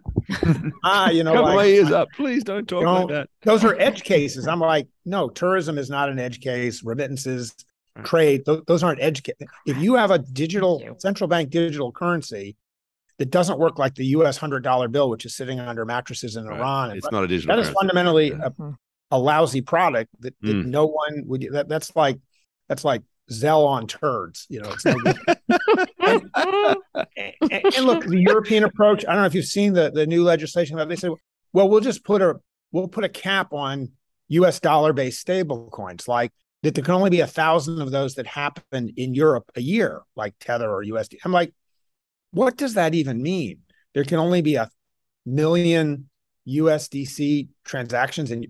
ah, 0.83 1.09
you 1.09 1.23
know, 1.23 1.33
couple 1.33 1.55
like, 1.55 1.67
of 1.67 1.73
ears 1.73 1.91
up, 1.91 2.07
please 2.15 2.43
don't 2.43 2.67
talk 2.67 2.83
Don't- 2.83 2.99
like 3.01 3.07
that. 3.09 3.29
those 3.43 3.63
are 3.63 3.75
edge 3.79 4.03
cases. 4.03 4.47
I'm 4.47 4.59
like, 4.59 4.87
no, 5.05 5.27
tourism 5.29 5.77
is 5.77 5.89
not 5.89 6.09
an 6.09 6.19
edge 6.19 6.39
case. 6.41 6.83
Remittances, 6.83 7.53
trade, 8.03 8.45
th- 8.45 8.61
those 8.67 8.83
aren't 8.83 9.01
edge 9.01 9.23
cases. 9.23 9.47
If 9.65 9.77
you 9.77 9.95
have 9.95 10.11
a 10.11 10.19
digital 10.19 10.81
central 10.99 11.27
bank 11.27 11.49
digital 11.49 11.91
currency 11.91 12.55
that 13.17 13.29
doesn't 13.31 13.57
work 13.59 13.79
like 13.79 13.95
the 13.95 14.05
U.S. 14.07 14.37
hundred 14.37 14.61
dollar 14.63 14.87
bill, 14.87 15.09
which 15.09 15.25
is 15.25 15.35
sitting 15.35 15.59
under 15.59 15.85
mattresses 15.85 16.35
in 16.35 16.45
Right. 16.45 16.59
Iran, 16.59 16.89
and 16.91 16.97
It's 16.97 17.11
not 17.11 17.23
a 17.23 17.27
digital. 17.27 17.55
that 17.55 17.61
is 17.61 17.67
currency. 17.67 17.77
fundamentally 17.79 18.27
Yeah. 18.29 18.49
a, 19.11 19.17
a 19.17 19.19
lousy 19.19 19.61
product 19.61 20.09
that, 20.19 20.35
that 20.41 20.55
Mm. 20.55 20.65
no 20.65 20.85
one 20.87 21.23
would. 21.25 21.47
That, 21.51 21.69
that's 21.69 21.95
like 21.95 22.19
that's 22.67 22.83
like 22.83 23.03
Zell 23.31 23.65
on 23.65 23.87
turds. 23.87 24.45
You 24.49 24.61
know, 24.61 24.69
it's 24.71 24.85
no 24.85 24.95
good. 24.95 25.17
and, 26.45 27.39
and- 27.75 27.85
look, 27.85 28.05
the 28.05 28.21
European 28.21 28.63
approach. 28.63 29.05
I 29.05 29.13
don't 29.13 29.21
know 29.21 29.27
if 29.27 29.35
you've 29.35 29.45
seen 29.45 29.73
the 29.73 29.91
the 29.91 30.05
new 30.05 30.23
legislation 30.23 30.77
that 30.77 30.89
they 30.89 30.95
said. 30.95 31.11
Well, 31.53 31.69
we'll 31.69 31.81
just 31.81 32.03
put 32.03 32.21
a 32.21 32.35
we'll 32.71 32.87
put 32.87 33.03
a 33.03 33.09
cap 33.09 33.53
on 33.53 33.91
U.S. 34.29 34.59
dollar 34.59 34.93
based 34.93 35.19
stable 35.19 35.69
coins, 35.71 36.07
like 36.07 36.31
that. 36.63 36.75
There 36.75 36.83
can 36.83 36.95
only 36.95 37.09
be 37.09 37.21
a 37.21 37.27
thousand 37.27 37.81
of 37.81 37.91
those 37.91 38.15
that 38.15 38.27
happen 38.27 38.91
in 38.97 39.13
Europe 39.13 39.51
a 39.55 39.61
year, 39.61 40.01
like 40.15 40.33
Tether 40.39 40.69
or 40.69 40.83
USD. 40.83 41.17
I'm 41.23 41.31
like, 41.31 41.53
what 42.31 42.57
does 42.57 42.73
that 42.73 42.93
even 42.93 43.21
mean? 43.21 43.59
There 43.93 44.03
can 44.03 44.19
only 44.19 44.41
be 44.41 44.55
a 44.55 44.69
million 45.25 46.09
USDC 46.47 47.49
transactions 47.63 48.31
in 48.31 48.45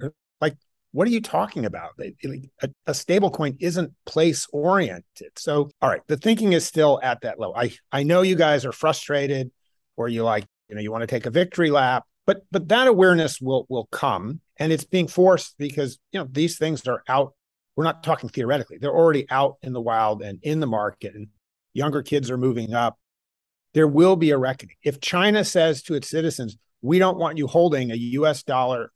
what 0.96 1.10
are 1.10 1.12
you 1.12 1.20
talking 1.20 1.66
about? 1.66 1.90
A, 2.00 2.70
a 2.88 2.94
stable 2.94 3.30
coin 3.30 3.58
isn't 3.60 3.92
place 4.06 4.48
oriented. 4.54 5.32
So, 5.36 5.70
all 5.82 5.90
right, 5.90 6.00
the 6.08 6.16
thinking 6.16 6.54
is 6.54 6.66
still 6.66 7.02
at 7.04 7.20
that 7.22 7.38
level. 7.38 7.54
I 7.54 7.74
I 7.92 8.04
know 8.04 8.22
you 8.22 8.38
guys 8.38 8.66
are 8.66 8.72
frustrated, 8.72 9.52
or 9.98 10.08
you 10.08 10.24
like, 10.24 10.46
you 10.70 10.76
know, 10.76 10.82
you 10.82 10.94
want 10.94 11.02
to 11.02 11.08
take 11.08 11.26
a 11.26 11.30
victory 11.30 11.70
lap, 11.70 12.06
but 12.26 12.44
but 12.50 12.70
that 12.70 12.88
awareness 12.88 13.42
will 13.42 13.66
will 13.68 13.88
come, 13.92 14.40
and 14.56 14.72
it's 14.72 14.86
being 14.86 15.10
forced 15.10 15.58
because 15.58 16.00
you 16.14 16.20
know 16.22 16.30
these 16.32 16.58
things 16.58 16.88
are 16.88 17.04
out. 17.10 17.34
We're 17.76 17.84
not 17.84 18.02
talking 18.02 18.30
theoretically; 18.30 18.78
they're 18.78 18.96
already 18.96 19.30
out 19.30 19.58
in 19.62 19.74
the 19.74 19.82
wild 19.82 20.22
and 20.22 20.40
in 20.44 20.62
the 20.62 20.68
market, 20.68 21.14
and 21.14 21.28
younger 21.74 22.04
kids 22.04 22.32
are 22.32 22.38
moving 22.38 22.74
up. 22.74 22.98
there 23.74 23.88
will 23.88 24.16
be 24.16 24.32
a 24.32 24.38
reckoning. 24.38 24.78
If 24.82 25.02
China 25.02 25.44
says 25.44 25.84
to 25.84 25.96
its 25.96 26.10
citizens, 26.10 26.56
we 26.82 27.00
don't 27.00 27.18
want 27.18 27.38
you 27.38 27.48
holding 27.48 27.92
a 27.92 27.96
US 27.96 28.44
dollar 28.44 28.94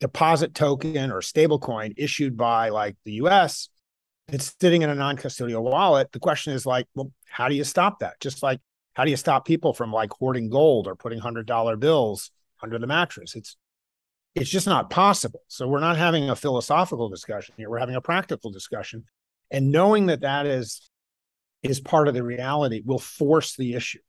deposit 0.00 0.54
token 0.54 1.10
or 1.10 1.20
stablecoin 1.20 1.94
issued 1.96 2.36
by 2.36 2.68
like 2.68 2.96
the 3.04 3.12
US, 3.12 3.68
it's 4.28 4.54
sitting 4.60 4.82
in 4.82 4.90
a 4.90 4.94
non-custodial 4.94 5.62
wallet. 5.62 6.10
The 6.12 6.20
question 6.20 6.52
is 6.52 6.66
like, 6.66 6.86
well, 6.94 7.12
how 7.26 7.48
do 7.48 7.54
you 7.54 7.64
stop 7.64 8.00
that? 8.00 8.20
Just 8.20 8.42
like 8.42 8.60
how 8.94 9.04
do 9.04 9.10
you 9.10 9.16
stop 9.16 9.44
people 9.44 9.74
from 9.74 9.92
like 9.92 10.12
hoarding 10.12 10.48
gold 10.48 10.86
or 10.86 10.94
putting 10.94 11.18
hundred 11.18 11.46
dollar 11.46 11.76
bills 11.76 12.30
under 12.62 12.78
the 12.78 12.86
mattress? 12.86 13.34
It's 13.34 13.56
it's 14.34 14.50
just 14.50 14.66
not 14.66 14.90
possible. 14.90 15.42
So 15.48 15.68
we're 15.68 15.80
not 15.80 15.96
having 15.96 16.30
a 16.30 16.36
philosophical 16.36 17.08
discussion 17.08 17.54
here. 17.56 17.70
We're 17.70 17.78
having 17.78 17.94
a 17.94 18.00
practical 18.00 18.50
discussion. 18.50 19.04
And 19.50 19.70
knowing 19.70 20.06
that 20.06 20.22
that 20.22 20.46
is 20.46 20.88
is 21.62 21.80
part 21.80 22.08
of 22.08 22.14
the 22.14 22.22
reality 22.22 22.82
will 22.84 22.98
force 22.98 23.56
the 23.56 23.74
issue. 23.74 24.00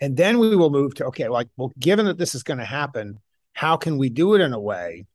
And 0.00 0.16
then 0.16 0.38
we 0.38 0.56
will 0.56 0.70
move 0.70 0.94
to 0.96 1.06
okay, 1.06 1.28
like, 1.28 1.48
well, 1.56 1.72
given 1.78 2.06
that 2.06 2.18
this 2.18 2.34
is 2.34 2.42
going 2.42 2.58
to 2.58 2.64
happen, 2.64 3.18
how 3.52 3.76
can 3.76 3.98
we 3.98 4.08
do 4.08 4.34
it 4.34 4.40
in 4.40 4.52
a 4.52 4.60
way 4.60 5.06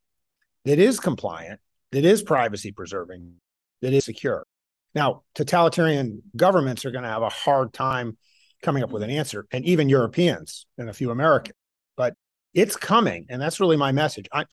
that 0.65 0.79
is 0.79 0.99
compliant, 0.99 1.59
that 1.91 2.05
is 2.05 2.21
privacy 2.21 2.71
preserving, 2.71 3.33
that 3.81 3.93
is 3.93 4.05
secure? 4.05 4.45
Now, 4.93 5.23
totalitarian 5.33 6.23
governments 6.35 6.85
are 6.85 6.91
going 6.91 7.03
to 7.03 7.09
have 7.09 7.21
a 7.21 7.29
hard 7.29 7.73
time 7.73 8.17
coming 8.61 8.83
up 8.83 8.91
with 8.91 9.03
an 9.03 9.09
answer, 9.09 9.45
and 9.51 9.65
even 9.65 9.89
Europeans 9.89 10.65
and 10.77 10.89
a 10.89 10.93
few 10.93 11.11
Americans. 11.11 11.57
But 11.95 12.15
it's 12.53 12.75
coming, 12.75 13.27
and 13.29 13.41
that's 13.41 13.59
really 13.59 13.77
my 13.77 13.91
message. 13.91 14.27
I, 14.31 14.45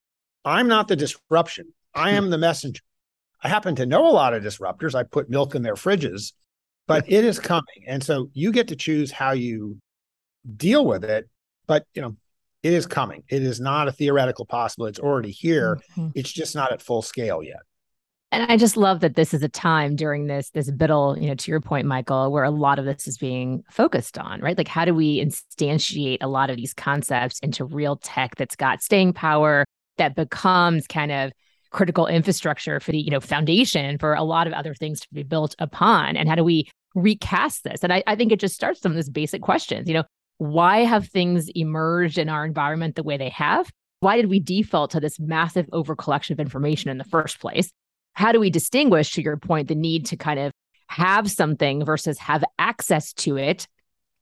I'm 0.45 0.69
not 0.69 0.89
the 0.89 0.97
disruption. 0.97 1.73
I 1.95 2.11
hmm. 2.11 2.17
am 2.17 2.31
the 2.31 2.39
messenger. 2.39 2.83
I 3.43 3.49
happen 3.49 3.75
to 3.77 3.87
know 3.87 4.07
a 4.07 4.13
lot 4.13 4.35
of 4.35 4.43
disruptors. 4.43 4.95
I 4.95 5.03
put 5.03 5.31
milk 5.31 5.55
in 5.55 5.63
their 5.63 5.75
fridges, 5.75 6.33
but 6.87 7.11
it 7.11 7.25
is 7.25 7.39
coming, 7.39 7.85
and 7.87 8.03
so 8.03 8.29
you 8.35 8.53
get 8.53 8.69
to 8.69 8.77
choose 8.77 9.11
how 9.11 9.33
you 9.33 9.79
deal 10.57 10.85
with 10.85 11.05
it. 11.05 11.29
But 11.67 11.87
you 11.95 12.03
know, 12.03 12.17
it 12.63 12.73
is 12.73 12.87
coming. 12.87 13.25
It 13.29 13.43
is 13.43 13.61
not 13.61 13.89
a 13.89 13.93
theoretical 13.93 14.47
possible. 14.47 14.87
It's 14.87 14.99
already 14.99 15.31
here. 15.31 15.81
Mm-hmm. 15.97 16.09
It's 16.15 16.33
just 16.33 16.55
not 16.55 16.73
at 16.73 16.81
full 16.81 17.03
scale 17.03 17.43
yet. 17.43 17.61
And 18.31 18.51
I 18.51 18.57
just 18.57 18.79
love 18.79 19.01
that 19.01 19.15
this 19.15 19.35
is 19.35 19.43
a 19.43 19.49
time 19.49 19.95
during 19.95 20.27
this 20.27 20.49
this 20.51 20.71
BUIDL, 20.71 21.21
you 21.21 21.29
know, 21.29 21.35
to 21.35 21.51
your 21.51 21.61
point, 21.61 21.87
Michael, 21.87 22.33
where 22.33 22.45
a 22.45 22.51
lot 22.51 22.79
of 22.79 22.87
this 22.87 23.07
is 23.07 23.19
being 23.19 23.63
focused 23.71 24.17
on, 24.17 24.41
right? 24.41 24.57
Like 24.57 24.69
how 24.69 24.87
do 24.87 24.95
we 24.95 25.23
instantiate 25.23 26.19
a 26.23 26.29
lot 26.29 26.49
of 26.49 26.57
these 26.57 26.73
concepts 26.73 27.39
into 27.41 27.67
real 27.67 27.97
tech 27.97 28.37
that's 28.37 28.57
got 28.57 28.83
staying 28.83 29.13
power 29.13 29.67
that 29.99 30.17
becomes 30.17 30.87
kind 30.87 31.13
of 31.13 31.33
critical 31.73 32.07
infrastructure 32.07 32.81
for 32.81 32.93
the, 32.93 32.99
you 32.99 33.11
know, 33.11 33.21
foundation 33.21 33.99
for 33.99 34.15
a 34.15 34.23
lot 34.23 34.47
of 34.47 34.55
other 34.55 34.73
things 34.73 35.01
to 35.01 35.09
be 35.13 35.23
built 35.23 35.55
upon? 35.59 36.17
And 36.17 36.27
how 36.27 36.35
do 36.35 36.45
we 36.45 36.71
recast 36.95 37.65
this? 37.65 37.83
And 37.83 37.93
I, 37.93 38.03
I 38.07 38.17
think 38.17 38.33
it 38.33 38.41
just 38.41 38.55
starts 38.55 38.81
from 38.81 38.95
this 38.95 39.11
basic 39.11 39.43
questions, 39.43 39.89
you 39.89 39.95
know, 39.95 40.05
why 40.43 40.79
have 40.79 41.07
things 41.07 41.49
emerged 41.55 42.19
in 42.19 42.29
our 42.29 42.45
environment 42.45 42.97
the 42.97 43.05
way 43.05 43.17
they 43.17 43.29
have? 43.29 43.71
Why 44.01 44.17
did 44.17 44.29
we 44.29 44.41
default 44.41 44.91
to 44.91 44.99
this 44.99 45.21
massive 45.21 45.67
overcollection 45.69 46.33
of 46.33 46.41
information 46.41 46.91
in 46.91 46.99
the 46.99 47.05
first 47.05 47.39
place? 47.39 47.71
How 48.15 48.33
do 48.33 48.41
we 48.41 48.51
distinguish, 48.51 49.13
to 49.13 49.23
your 49.23 49.37
point, 49.37 49.69
the 49.69 49.77
need 49.77 50.07
to 50.07 50.17
kind 50.17 50.41
of 50.41 50.51
have 50.89 51.31
something 51.31 51.85
versus 51.85 52.19
have 52.19 52.43
access 52.59 53.13
to 53.13 53.37
it 53.37 53.69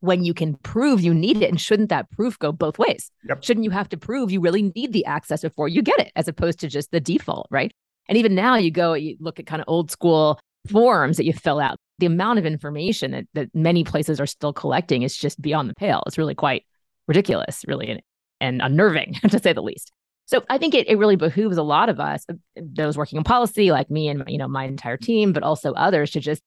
when 0.00 0.22
you 0.22 0.34
can 0.34 0.56
prove 0.56 1.00
you 1.00 1.14
need 1.14 1.38
it? 1.38 1.48
And 1.48 1.58
shouldn't 1.58 1.88
that 1.88 2.10
proof 2.10 2.38
go 2.38 2.52
both 2.52 2.78
ways? 2.78 3.10
Yep. 3.26 3.42
Shouldn't 3.42 3.64
you 3.64 3.70
have 3.70 3.88
to 3.88 3.96
prove 3.96 4.30
you 4.30 4.42
really 4.42 4.70
need 4.76 4.92
the 4.92 5.06
access 5.06 5.40
before 5.40 5.68
you 5.68 5.80
get 5.80 5.98
it, 6.00 6.12
as 6.16 6.28
opposed 6.28 6.60
to 6.60 6.68
just 6.68 6.90
the 6.90 7.00
default, 7.00 7.46
right? 7.50 7.72
And 8.10 8.18
even 8.18 8.34
now, 8.34 8.56
you 8.56 8.70
go, 8.70 8.92
you 8.92 9.16
look 9.20 9.40
at 9.40 9.46
kind 9.46 9.62
of 9.62 9.68
old 9.68 9.90
school 9.90 10.38
forms 10.70 11.16
that 11.16 11.24
you 11.24 11.32
fill 11.32 11.60
out 11.60 11.78
the 12.00 12.06
amount 12.06 12.38
of 12.38 12.46
information 12.46 13.12
that, 13.12 13.26
that 13.34 13.54
many 13.54 13.84
places 13.84 14.20
are 14.20 14.26
still 14.26 14.52
collecting 14.52 15.02
is 15.02 15.16
just 15.16 15.40
beyond 15.40 15.70
the 15.70 15.74
pale. 15.74 16.02
It's 16.06 16.18
really 16.18 16.34
quite 16.34 16.64
ridiculous, 17.06 17.64
really, 17.66 17.90
and, 17.90 18.02
and 18.40 18.62
unnerving 18.62 19.14
to 19.28 19.38
say 19.38 19.52
the 19.52 19.62
least. 19.62 19.92
So 20.26 20.44
I 20.48 20.58
think 20.58 20.74
it, 20.74 20.88
it 20.88 20.96
really 20.96 21.16
behooves 21.16 21.56
a 21.56 21.62
lot 21.62 21.88
of 21.88 21.98
us, 21.98 22.24
uh, 22.28 22.34
those 22.56 22.96
working 22.96 23.16
in 23.16 23.24
policy, 23.24 23.72
like 23.72 23.90
me 23.90 24.08
and 24.08 24.24
you 24.28 24.38
know 24.38 24.48
my 24.48 24.64
entire 24.64 24.96
team, 24.96 25.32
but 25.32 25.42
also 25.42 25.72
others, 25.72 26.12
to 26.12 26.20
just 26.20 26.42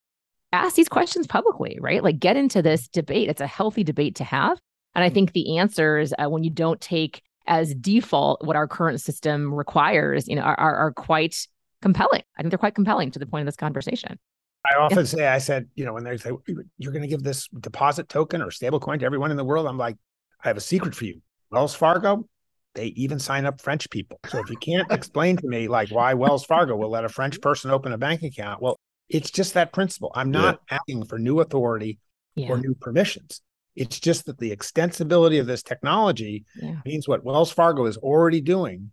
ask 0.52 0.76
these 0.76 0.90
questions 0.90 1.28
publicly, 1.28 1.78
right? 1.82 2.04
Like 2.04 2.20
get 2.20 2.38
into 2.38 2.62
this 2.62 2.88
debate. 2.88 3.30
It's 3.30 3.42
a 3.42 3.48
healthy 3.48 3.84
debate 3.84 4.16
to 4.16 4.24
have, 4.24 4.60
and 4.96 5.04
I 5.04 5.10
think 5.10 5.34
the 5.34 5.58
answers 5.58 6.14
uh, 6.18 6.30
when 6.30 6.44
you 6.44 6.50
don't 6.50 6.80
take 6.80 7.22
as 7.46 7.76
default 7.76 8.44
what 8.46 8.56
our 8.56 8.68
current 8.68 9.02
system 9.02 9.54
requires, 9.54 10.30
you 10.30 10.36
know, 10.38 10.44
are, 10.44 10.58
are, 10.58 10.76
are 10.76 10.94
quite 10.94 11.46
compelling. 11.82 12.24
I 12.38 12.42
think 12.42 12.52
they're 12.52 12.58
quite 12.58 12.76
compelling 12.76 13.12
to 13.12 13.20
the 13.20 13.26
point 13.26 13.42
of 13.42 13.48
this 13.48 13.58
conversation. 13.58 14.18
I 14.66 14.78
often 14.78 15.00
yeah. 15.00 15.04
say, 15.04 15.28
I 15.28 15.38
said, 15.40 15.68
you 15.76 15.86
know, 15.86 15.94
when 15.94 16.04
they 16.04 16.18
say 16.18 16.32
you're 16.78 16.92
going 16.92 17.02
to 17.02 17.08
give 17.08 17.24
this 17.24 17.48
deposit 17.48 18.08
token 18.08 18.42
or 18.42 18.50
stable 18.50 18.80
coin 18.80 19.00
to 19.00 19.06
everyone 19.06 19.32
in 19.32 19.38
the 19.38 19.44
world, 19.44 19.68
I'm 19.68 19.78
like, 19.78 19.98
I 20.44 20.48
have 20.48 20.58
a 20.58 20.62
secret 20.62 20.96
for 20.96 21.06
you. 21.06 21.22
Wells 21.52 21.76
Fargo, 21.76 22.28
they 22.76 22.88
even 22.88 23.20
sign 23.20 23.46
up 23.46 23.62
French 23.62 23.90
people. 23.90 24.20
So 24.28 24.40
if 24.40 24.50
you 24.50 24.58
can't 24.58 24.90
explain 24.92 25.38
to 25.38 25.48
me 25.48 25.68
like 25.68 25.90
why 25.90 26.14
Wells 26.14 26.46
Fargo 26.46 26.76
will 26.76 26.90
let 26.90 27.06
a 27.06 27.10
French 27.10 27.42
person 27.42 27.72
open 27.72 27.92
a 27.92 27.98
bank 27.98 28.24
account, 28.24 28.62
well, 28.62 28.80
it's 29.10 29.32
just 29.32 29.54
that 29.54 29.74
principle. 29.74 30.12
I'm 30.16 30.32
not 30.32 30.62
yeah. 30.70 30.78
asking 30.78 31.06
for 31.06 31.20
new 31.20 31.42
authority 31.42 32.00
yeah. 32.36 32.50
or 32.50 32.58
new 32.58 32.74
permissions. 32.74 33.42
It's 33.76 34.00
just 34.00 34.26
that 34.28 34.38
the 34.38 34.56
extensibility 34.56 35.40
of 35.40 35.48
this 35.48 35.64
technology 35.64 36.46
yeah. 36.62 36.76
means 36.86 37.08
what 37.08 37.24
Wells 37.24 37.52
Fargo 37.52 37.86
is 37.86 37.98
already 37.98 38.40
doing 38.40 38.92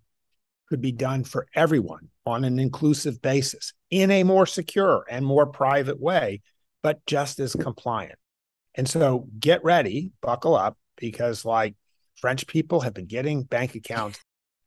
could 0.68 0.80
be 0.80 0.92
done 0.92 1.24
for 1.24 1.46
everyone 1.54 2.08
on 2.30 2.44
an 2.44 2.58
inclusive 2.58 3.20
basis 3.20 3.72
in 3.90 4.10
a 4.10 4.22
more 4.22 4.46
secure 4.46 5.04
and 5.10 5.24
more 5.24 5.46
private 5.46 6.00
way, 6.00 6.40
but 6.82 7.04
just 7.06 7.40
as 7.40 7.54
compliant. 7.54 8.18
And 8.74 8.88
so 8.88 9.28
get 9.38 9.62
ready, 9.64 10.12
buckle 10.22 10.54
up, 10.54 10.78
because 10.96 11.44
like 11.44 11.74
French 12.16 12.46
people 12.46 12.80
have 12.80 12.94
been 12.94 13.06
getting 13.06 13.42
bank 13.42 13.74
accounts 13.74 14.18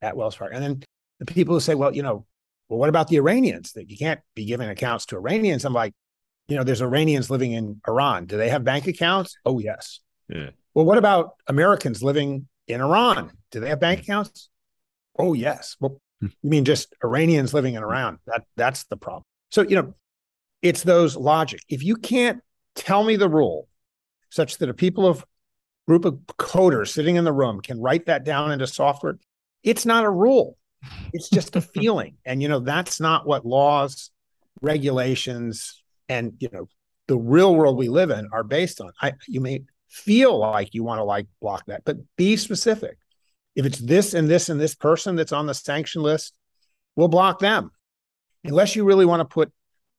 at 0.02 0.18
Wells 0.18 0.36
Fargo. 0.36 0.56
And 0.56 0.64
then 0.64 0.84
the 1.20 1.26
people 1.26 1.56
who 1.56 1.60
say, 1.60 1.76
well, 1.76 1.96
you 1.96 2.04
know, 2.04 2.26
well, 2.70 2.80
what 2.80 2.90
about 2.90 3.08
the 3.08 3.18
Iranians? 3.18 3.74
That 3.74 3.90
you 3.90 3.98
can't 3.98 4.20
be 4.36 4.46
giving 4.46 4.70
accounts 4.70 5.06
to 5.08 5.16
Iranians. 5.16 5.64
I'm 5.64 5.74
like, 5.74 5.94
you 6.48 6.58
know, 6.58 6.64
there's 6.64 6.82
Iranians 6.82 7.30
living 7.30 7.54
in 7.54 7.80
Iran. 7.88 8.26
Do 8.26 8.38
they 8.38 8.50
have 8.50 8.64
bank 8.64 8.88
accounts? 8.88 9.38
Oh, 9.46 9.60
yes. 9.60 10.02
Yeah. 10.28 10.50
Well, 10.74 10.86
what 10.86 10.98
about 10.98 11.36
Americans 11.48 12.04
living 12.04 12.48
in 12.68 12.82
Iran? 12.82 13.32
Do 13.52 13.60
they 13.60 13.70
have 13.70 13.80
bank 13.80 14.02
accounts? 14.02 14.50
Oh, 15.18 15.34
yes. 15.34 15.78
Well, 15.80 16.02
you 16.42 16.50
mean 16.50 16.66
just 16.66 16.94
Iranians 17.04 17.54
living 17.54 17.76
in 17.76 17.82
mm. 17.82 17.88
Iran? 17.88 18.20
That 18.28 18.44
that's 18.56 18.84
the 18.86 18.98
problem. 18.98 19.24
So, 19.52 19.62
you 19.62 19.76
know, 19.76 19.94
it's 20.62 20.84
those 20.84 21.16
logic. 21.16 21.62
If 21.70 21.84
you 21.84 21.96
can't 21.96 22.42
tell 22.76 23.04
me 23.04 23.16
the 23.16 23.30
rule 23.30 23.68
such 24.30 24.58
that 24.58 24.70
a 24.70 24.74
people 24.74 25.06
of 25.06 25.26
group 25.88 26.06
of 26.06 26.16
coders 26.40 26.90
sitting 26.90 27.18
in 27.18 27.24
the 27.24 27.34
room 27.34 27.62
can 27.62 27.80
write 27.80 28.06
that 28.06 28.24
down 28.24 28.52
into 28.52 28.66
software, 28.66 29.18
it's 29.64 29.86
not 29.86 30.06
a 30.06 30.10
rule. 30.10 30.58
It's 31.12 31.30
just 31.30 31.56
a 31.56 31.62
feeling. 31.76 32.18
And 32.26 32.42
you 32.42 32.48
know, 32.48 32.60
that's 32.60 33.00
not 33.00 33.28
what 33.28 33.46
laws, 33.46 34.12
regulations, 34.62 35.82
and 36.10 36.34
you 36.40 36.50
know, 36.52 36.68
the 37.08 37.18
real 37.18 37.56
world 37.56 37.78
we 37.78 37.90
live 37.90 38.10
in 38.10 38.28
are 38.32 38.44
based 38.44 38.82
on. 38.82 38.92
I 39.02 39.14
you 39.28 39.42
may 39.42 39.64
feel 39.90 40.38
like 40.38 40.74
you 40.74 40.84
want 40.84 41.00
to 41.00 41.04
like 41.04 41.28
block 41.42 41.66
that, 41.68 41.84
but 41.86 41.98
be 42.18 42.38
specific. 42.38 42.98
If 43.56 43.66
it's 43.66 43.80
this 43.80 44.14
and 44.14 44.30
this 44.30 44.50
and 44.50 44.60
this 44.60 44.76
person 44.76 45.16
that's 45.16 45.32
on 45.32 45.46
the 45.46 45.54
sanction 45.54 46.02
list, 46.02 46.34
we'll 46.96 47.08
block 47.08 47.40
them. 47.40 47.72
Unless 48.44 48.76
you 48.76 48.84
really 48.84 49.06
want 49.06 49.22
to 49.22 49.26
put 49.26 49.52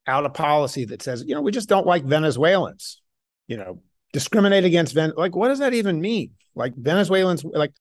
out 0.07 0.27
a 0.27 0.31
policy 0.31 0.85
that 0.87 1.03
says, 1.03 1.25
you 1.27 1.35
know, 1.35 1.41
we 1.41 1.53
just 1.53 1.69
don't 1.69 1.87
like 1.87 2.05
Venezuelans, 2.05 3.01
you 3.47 3.57
know, 3.57 3.81
discriminate 4.13 4.65
against 4.65 4.95
Ven 4.95 5.13
like 5.17 5.35
what 5.35 5.49
does 5.49 5.59
that 5.59 5.75
even 5.75 6.01
mean? 6.01 6.33
Like 6.55 6.75
Venezuelans 6.77 7.45
like 7.45 7.73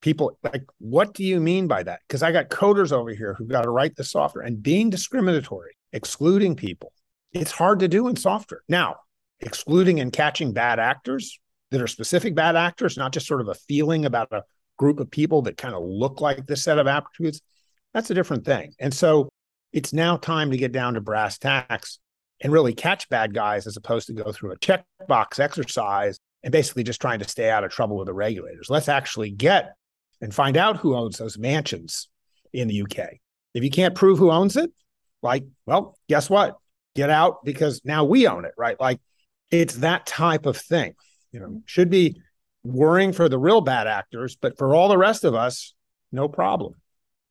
people 0.00 0.38
like 0.42 0.64
what 0.78 1.14
do 1.14 1.24
you 1.24 1.40
mean 1.40 1.66
by 1.66 1.82
that? 1.82 2.00
Because 2.06 2.22
I 2.22 2.32
got 2.32 2.48
coders 2.48 2.92
over 2.92 3.10
here 3.10 3.34
who've 3.34 3.48
got 3.48 3.62
to 3.62 3.70
write 3.70 3.96
the 3.96 4.04
software 4.04 4.44
and 4.44 4.62
being 4.62 4.90
discriminatory, 4.90 5.76
excluding 5.92 6.54
people. 6.54 6.92
It's 7.32 7.50
hard 7.50 7.80
to 7.80 7.88
do 7.88 8.08
in 8.08 8.16
software. 8.16 8.62
Now, 8.68 8.96
excluding 9.40 10.00
and 10.00 10.12
catching 10.12 10.52
bad 10.52 10.78
actors 10.78 11.40
that 11.70 11.80
are 11.80 11.86
specific 11.86 12.34
bad 12.34 12.56
actors, 12.56 12.96
not 12.96 13.12
just 13.12 13.26
sort 13.26 13.40
of 13.40 13.48
a 13.48 13.54
feeling 13.54 14.04
about 14.04 14.32
a 14.32 14.42
group 14.80 14.98
of 14.98 15.10
people 15.10 15.42
that 15.42 15.58
kind 15.58 15.74
of 15.74 15.82
look 15.82 16.22
like 16.22 16.46
this 16.46 16.64
set 16.64 16.78
of 16.78 16.86
attributes, 16.86 17.42
that's 17.92 18.10
a 18.10 18.14
different 18.14 18.46
thing. 18.46 18.72
And 18.80 18.94
so 18.94 19.28
it's 19.74 19.92
now 19.92 20.16
time 20.16 20.50
to 20.52 20.56
get 20.56 20.72
down 20.72 20.94
to 20.94 21.02
brass 21.02 21.36
tacks 21.36 21.98
and 22.40 22.50
really 22.50 22.72
catch 22.72 23.06
bad 23.10 23.34
guys 23.34 23.66
as 23.66 23.76
opposed 23.76 24.06
to 24.06 24.14
go 24.14 24.32
through 24.32 24.52
a 24.52 24.56
checkbox 24.56 25.38
exercise 25.38 26.18
and 26.42 26.50
basically 26.50 26.82
just 26.82 26.98
trying 26.98 27.18
to 27.18 27.28
stay 27.28 27.50
out 27.50 27.62
of 27.62 27.70
trouble 27.70 27.98
with 27.98 28.06
the 28.06 28.14
regulators. 28.14 28.70
Let's 28.70 28.88
actually 28.88 29.30
get 29.30 29.74
and 30.22 30.34
find 30.34 30.56
out 30.56 30.78
who 30.78 30.96
owns 30.96 31.18
those 31.18 31.36
mansions 31.36 32.08
in 32.54 32.66
the 32.66 32.80
UK. 32.80 33.18
If 33.52 33.62
you 33.62 33.70
can't 33.70 33.94
prove 33.94 34.18
who 34.18 34.30
owns 34.30 34.56
it, 34.56 34.72
like, 35.22 35.44
well, 35.66 35.98
guess 36.08 36.30
what? 36.30 36.56
Get 36.96 37.10
out 37.10 37.44
because 37.44 37.82
now 37.84 38.04
we 38.04 38.26
own 38.26 38.46
it, 38.46 38.54
right? 38.56 38.80
Like 38.80 38.98
it's 39.50 39.76
that 39.76 40.06
type 40.06 40.46
of 40.46 40.56
thing. 40.56 40.94
You 41.32 41.40
know, 41.40 41.62
should 41.66 41.90
be 41.90 42.22
worrying 42.64 43.12
for 43.12 43.28
the 43.28 43.38
real 43.38 43.60
bad 43.60 43.86
actors, 43.86 44.36
but 44.36 44.56
for 44.58 44.74
all 44.74 44.88
the 44.88 44.98
rest 44.98 45.24
of 45.24 45.34
us, 45.34 45.74
no 46.12 46.28
problem. 46.28 46.74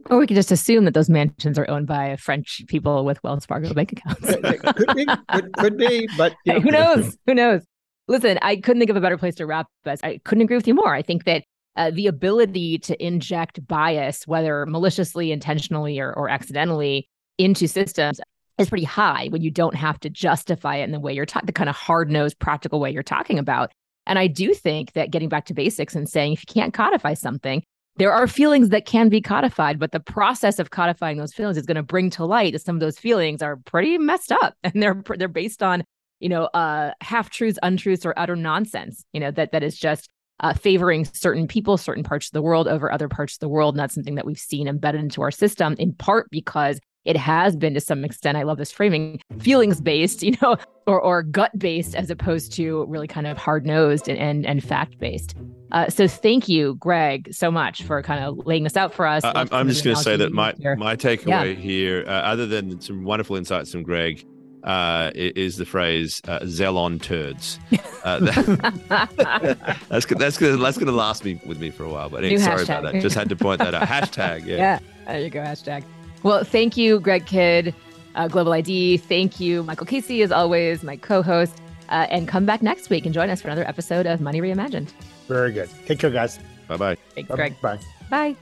Or 0.10 0.18
we 0.18 0.28
could 0.28 0.36
just 0.36 0.52
assume 0.52 0.86
that 0.86 0.94
those 0.94 1.10
mansions 1.10 1.60
are 1.60 1.70
owned 1.70 1.88
by 1.88 2.16
French 2.16 2.62
people 2.68 3.04
with 3.04 3.22
Wells 3.24 3.46
Fargo 3.46 3.74
bank 3.74 3.92
accounts. 3.92 4.22
could 4.26 4.96
be, 4.96 5.06
could, 5.32 5.54
could 5.54 5.78
be, 5.78 6.08
but 6.18 6.34
know. 6.46 6.60
who 6.62 6.72
knows? 6.72 7.18
Who 7.26 7.34
knows? 7.34 7.62
Listen, 8.08 8.40
I 8.42 8.56
couldn't 8.56 8.80
think 8.80 8.90
of 8.90 8.96
a 8.96 9.02
better 9.02 9.18
place 9.18 9.36
to 9.36 9.46
wrap 9.46 9.68
us. 9.86 10.00
I 10.02 10.20
couldn't 10.24 10.44
agree 10.44 10.56
with 10.56 10.68
you 10.68 10.74
more. 10.74 10.96
I 10.96 11.02
think 11.02 11.26
that 11.26 11.44
uh, 11.76 11.92
the 11.92 12.08
ability 12.08 12.80
to 12.80 13.06
inject 13.06 13.66
bias, 13.68 14.26
whether 14.26 14.66
maliciously, 14.66 15.32
intentionally, 15.32 16.00
or, 16.00 16.14
or 16.14 16.30
accidentally, 16.30 17.08
into 17.38 17.68
systems 17.68 18.20
is 18.58 18.70
pretty 18.70 18.86
high 18.86 19.28
when 19.30 19.42
you 19.42 19.52
don't 19.52 19.76
have 19.76 20.00
to 20.02 20.10
justify 20.10 20.78
it 20.78 20.84
in 20.84 20.92
the 20.92 21.00
way 21.00 21.14
you're 21.14 21.26
talking, 21.26 21.46
the 21.46 21.54
kind 21.54 21.70
of 21.70 21.76
hard 21.76 22.10
nosed, 22.10 22.40
practical 22.40 22.80
way 22.80 22.92
you're 22.92 23.04
talking 23.04 23.38
about. 23.38 23.72
And 24.10 24.20
I 24.20 24.28
do 24.28 24.54
think 24.54 24.92
that 24.94 25.12
getting 25.12 25.30
back 25.30 25.46
to 25.46 25.54
basics 25.54 25.96
and 25.96 26.10
saying 26.10 26.34
if 26.34 26.42
you 26.42 26.54
can't 26.54 26.74
codify 26.74 27.14
something, 27.14 27.64
there 27.96 28.12
are 28.12 28.28
feelings 28.28 28.70
that 28.70 28.86
can 28.86 29.08
be 29.08 29.22
codified, 29.22 29.80
but 29.80 29.92
the 29.92 30.00
process 30.00 30.60
of 30.60 30.72
codifying 30.72 31.18
those 31.18 31.34
feelings 31.34 31.58
is 31.58 31.66
going 31.66 31.76
to 31.76 31.84
bring 31.84 32.10
to 32.12 32.26
light 32.26 32.54
that 32.54 32.62
some 32.62 32.76
of 32.76 32.80
those 32.82 33.00
feelings 33.00 33.42
are 33.42 33.58
pretty 33.66 33.98
messed 33.98 34.32
up 34.32 34.56
and 34.64 34.84
they're 34.84 35.02
they're 35.18 35.30
based 35.30 35.64
on 35.64 35.84
you 36.20 36.30
know, 36.30 36.46
uh, 36.46 36.92
half 37.02 37.30
truths, 37.30 37.58
untruths, 37.64 38.06
or 38.06 38.14
utter 38.18 38.36
nonsense. 38.36 39.06
You 39.14 39.20
know 39.20 39.32
that 39.32 39.52
that 39.52 39.64
is 39.64 39.78
just 39.78 40.10
uh, 40.42 40.54
favoring 40.54 41.06
certain 41.06 41.48
people, 41.48 41.78
certain 41.78 42.04
parts 42.04 42.28
of 42.28 42.34
the 42.34 42.42
world 42.42 42.68
over 42.68 42.92
other 42.92 43.10
parts 43.10 43.36
of 43.36 43.40
the 43.40 43.50
world, 43.50 43.76
and 43.76 43.80
that's 43.80 43.96
something 43.96 44.16
that 44.16 44.26
we've 44.26 44.40
seen 44.40 44.68
embedded 44.68 45.02
into 45.02 45.22
our 45.22 45.32
system 45.32 45.76
in 45.80 45.94
part 45.94 46.30
because 46.30 46.80
it 47.06 47.18
has 47.18 47.56
been 47.56 47.74
to 47.74 47.82
some 47.82 48.04
extent. 48.04 48.38
I 48.38 48.44
love 48.44 48.58
this 48.58 48.72
framing, 48.72 49.22
feelings 49.40 49.82
based, 49.82 50.24
you 50.24 50.36
know, 50.42 50.58
or 50.86 51.00
or 51.02 51.24
gut 51.24 51.58
based 51.58 51.96
as 51.96 52.10
opposed 52.10 52.52
to 52.54 52.86
really 52.86 53.08
kind 53.08 53.28
of 53.28 53.38
hard 53.38 53.66
nosed 53.66 54.08
and 54.08 54.18
and, 54.18 54.46
and 54.46 54.64
fact 54.64 55.00
based. 55.00 55.36
Uh, 55.72 55.88
so 55.88 56.08
thank 56.08 56.50
you, 56.50 56.76
Greg, 56.76 57.32
so 57.32 57.52
much 57.52 57.84
for 57.84 58.02
kind 58.02 58.24
of 58.24 58.46
laying 58.46 58.64
this 58.64 58.76
out 58.76 58.92
for 58.92 59.06
us. 59.06 59.24
I'm, 59.24 59.48
I'm 59.52 59.68
just 59.68 59.84
going 59.84 59.96
to 59.96 60.02
say 60.02 60.16
that 60.16 60.32
my 60.32 60.54
my 60.78 60.96
takeaway 60.96 61.28
yeah. 61.28 61.62
here, 61.62 62.04
uh, 62.08 62.12
other 62.12 62.48
than 62.48 62.82
some 62.82 63.04
wonderful 63.04 63.36
insights 63.36 63.72
from 63.72 63.84
Greg, 63.84 64.26
uh, 64.64 65.12
is 65.14 65.58
the 65.58 65.66
phrase 65.66 66.22
uh, 66.28 66.40
"Zelon 66.40 67.02
turds." 67.02 67.60
Uh, 68.04 68.20
that, 68.20 69.80
that's 69.90 70.06
that's 70.06 70.38
gonna 70.38 70.58
that's 70.58 70.78
gonna 70.78 70.92
last 70.92 71.24
me 71.24 71.40
with 71.46 71.60
me 71.60 71.70
for 71.70 71.84
a 71.84 71.90
while. 71.90 72.10
But 72.10 72.24
anyway, 72.24 72.42
sorry 72.42 72.64
about 72.64 72.84
that. 72.84 73.02
Just 73.02 73.16
had 73.16 73.30
to 73.30 73.36
point 73.36 73.60
that 73.60 73.76
out. 73.76 73.84
Hashtag. 73.88 74.46
Yeah. 74.46 74.56
yeah. 74.56 74.80
There 75.06 75.22
you 75.22 75.30
go. 75.30 75.42
Hashtag. 75.42 75.84
Well, 76.24 76.44
thank 76.44 76.76
you, 76.76 77.00
Greg 77.00 77.26
Kidd, 77.26 77.74
uh, 78.16 78.28
GlobaliD. 78.28 79.02
Thank 79.02 79.40
you, 79.40 79.64
Michael 79.64 79.86
Casey, 79.86 80.22
as 80.22 80.32
always, 80.32 80.84
my 80.84 80.98
co-host. 80.98 81.62
Uh, 81.90 82.06
and 82.12 82.28
come 82.28 82.46
back 82.46 82.62
next 82.62 82.92
week 82.92 83.06
and 83.06 83.14
join 83.16 83.32
us 83.32 83.42
for 83.42 83.48
another 83.48 83.68
episode 83.68 84.06
of 84.06 84.22
Money 84.22 84.42
Reimagined. 84.42 84.90
Very 85.28 85.52
good. 85.52 85.70
Take 85.88 86.00
care, 86.00 86.12
guys. 86.12 86.38
Bye 86.68 86.78
bye. 86.78 86.98
Thanks, 87.16 87.32
Greg. 87.34 87.60
Bye. 87.62 87.80
Bye. 88.10 88.36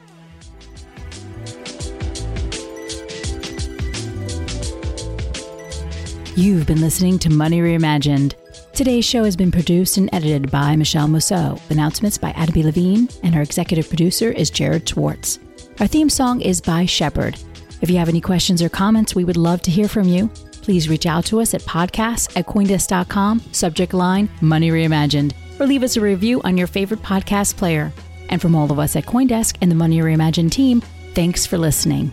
You've 6.36 6.66
been 6.66 6.80
listening 6.80 7.18
to 7.20 7.30
Money 7.30 7.60
Reimagined. 7.60 8.34
Today's 8.72 9.04
show 9.04 9.24
has 9.24 9.34
been 9.34 9.50
produced 9.50 9.96
and 9.96 10.08
edited 10.12 10.52
by 10.52 10.76
Michele 10.76 11.08
Musso. 11.08 11.58
Announcements 11.70 12.16
by 12.16 12.30
Adam 12.36 12.54
B. 12.54 12.62
Levine, 12.62 13.08
and 13.24 13.34
our 13.34 13.42
executive 13.42 13.88
producer 13.88 14.30
is 14.30 14.50
Jared 14.50 14.88
Schwartz. 14.88 15.40
Our 15.80 15.88
theme 15.88 16.08
song 16.08 16.40
is 16.42 16.60
by 16.60 16.84
Shepard. 16.86 17.38
If 17.80 17.90
you 17.90 17.98
have 17.98 18.08
any 18.08 18.20
questions 18.20 18.62
or 18.62 18.68
comments, 18.68 19.14
we 19.14 19.24
would 19.24 19.36
love 19.36 19.62
to 19.62 19.70
hear 19.70 19.88
from 19.88 20.08
you. 20.08 20.28
Please 20.62 20.88
reach 20.88 21.06
out 21.06 21.24
to 21.26 21.40
us 21.40 21.54
at 21.54 21.62
podcasts 21.62 22.36
at 22.36 22.46
coindesk.com, 22.46 23.40
subject 23.52 23.94
line 23.94 24.28
Money 24.40 24.70
Reimagined, 24.70 25.32
or 25.58 25.66
leave 25.66 25.82
us 25.82 25.96
a 25.96 26.00
review 26.00 26.42
on 26.42 26.58
your 26.58 26.66
favorite 26.66 27.02
podcast 27.02 27.56
player. 27.56 27.92
And 28.28 28.42
from 28.42 28.54
all 28.54 28.70
of 28.70 28.78
us 28.78 28.94
at 28.94 29.06
Coindesk 29.06 29.56
and 29.62 29.70
the 29.70 29.76
Money 29.76 29.98
Reimagined 30.00 30.50
team, 30.50 30.82
thanks 31.14 31.46
for 31.46 31.56
listening. 31.56 32.12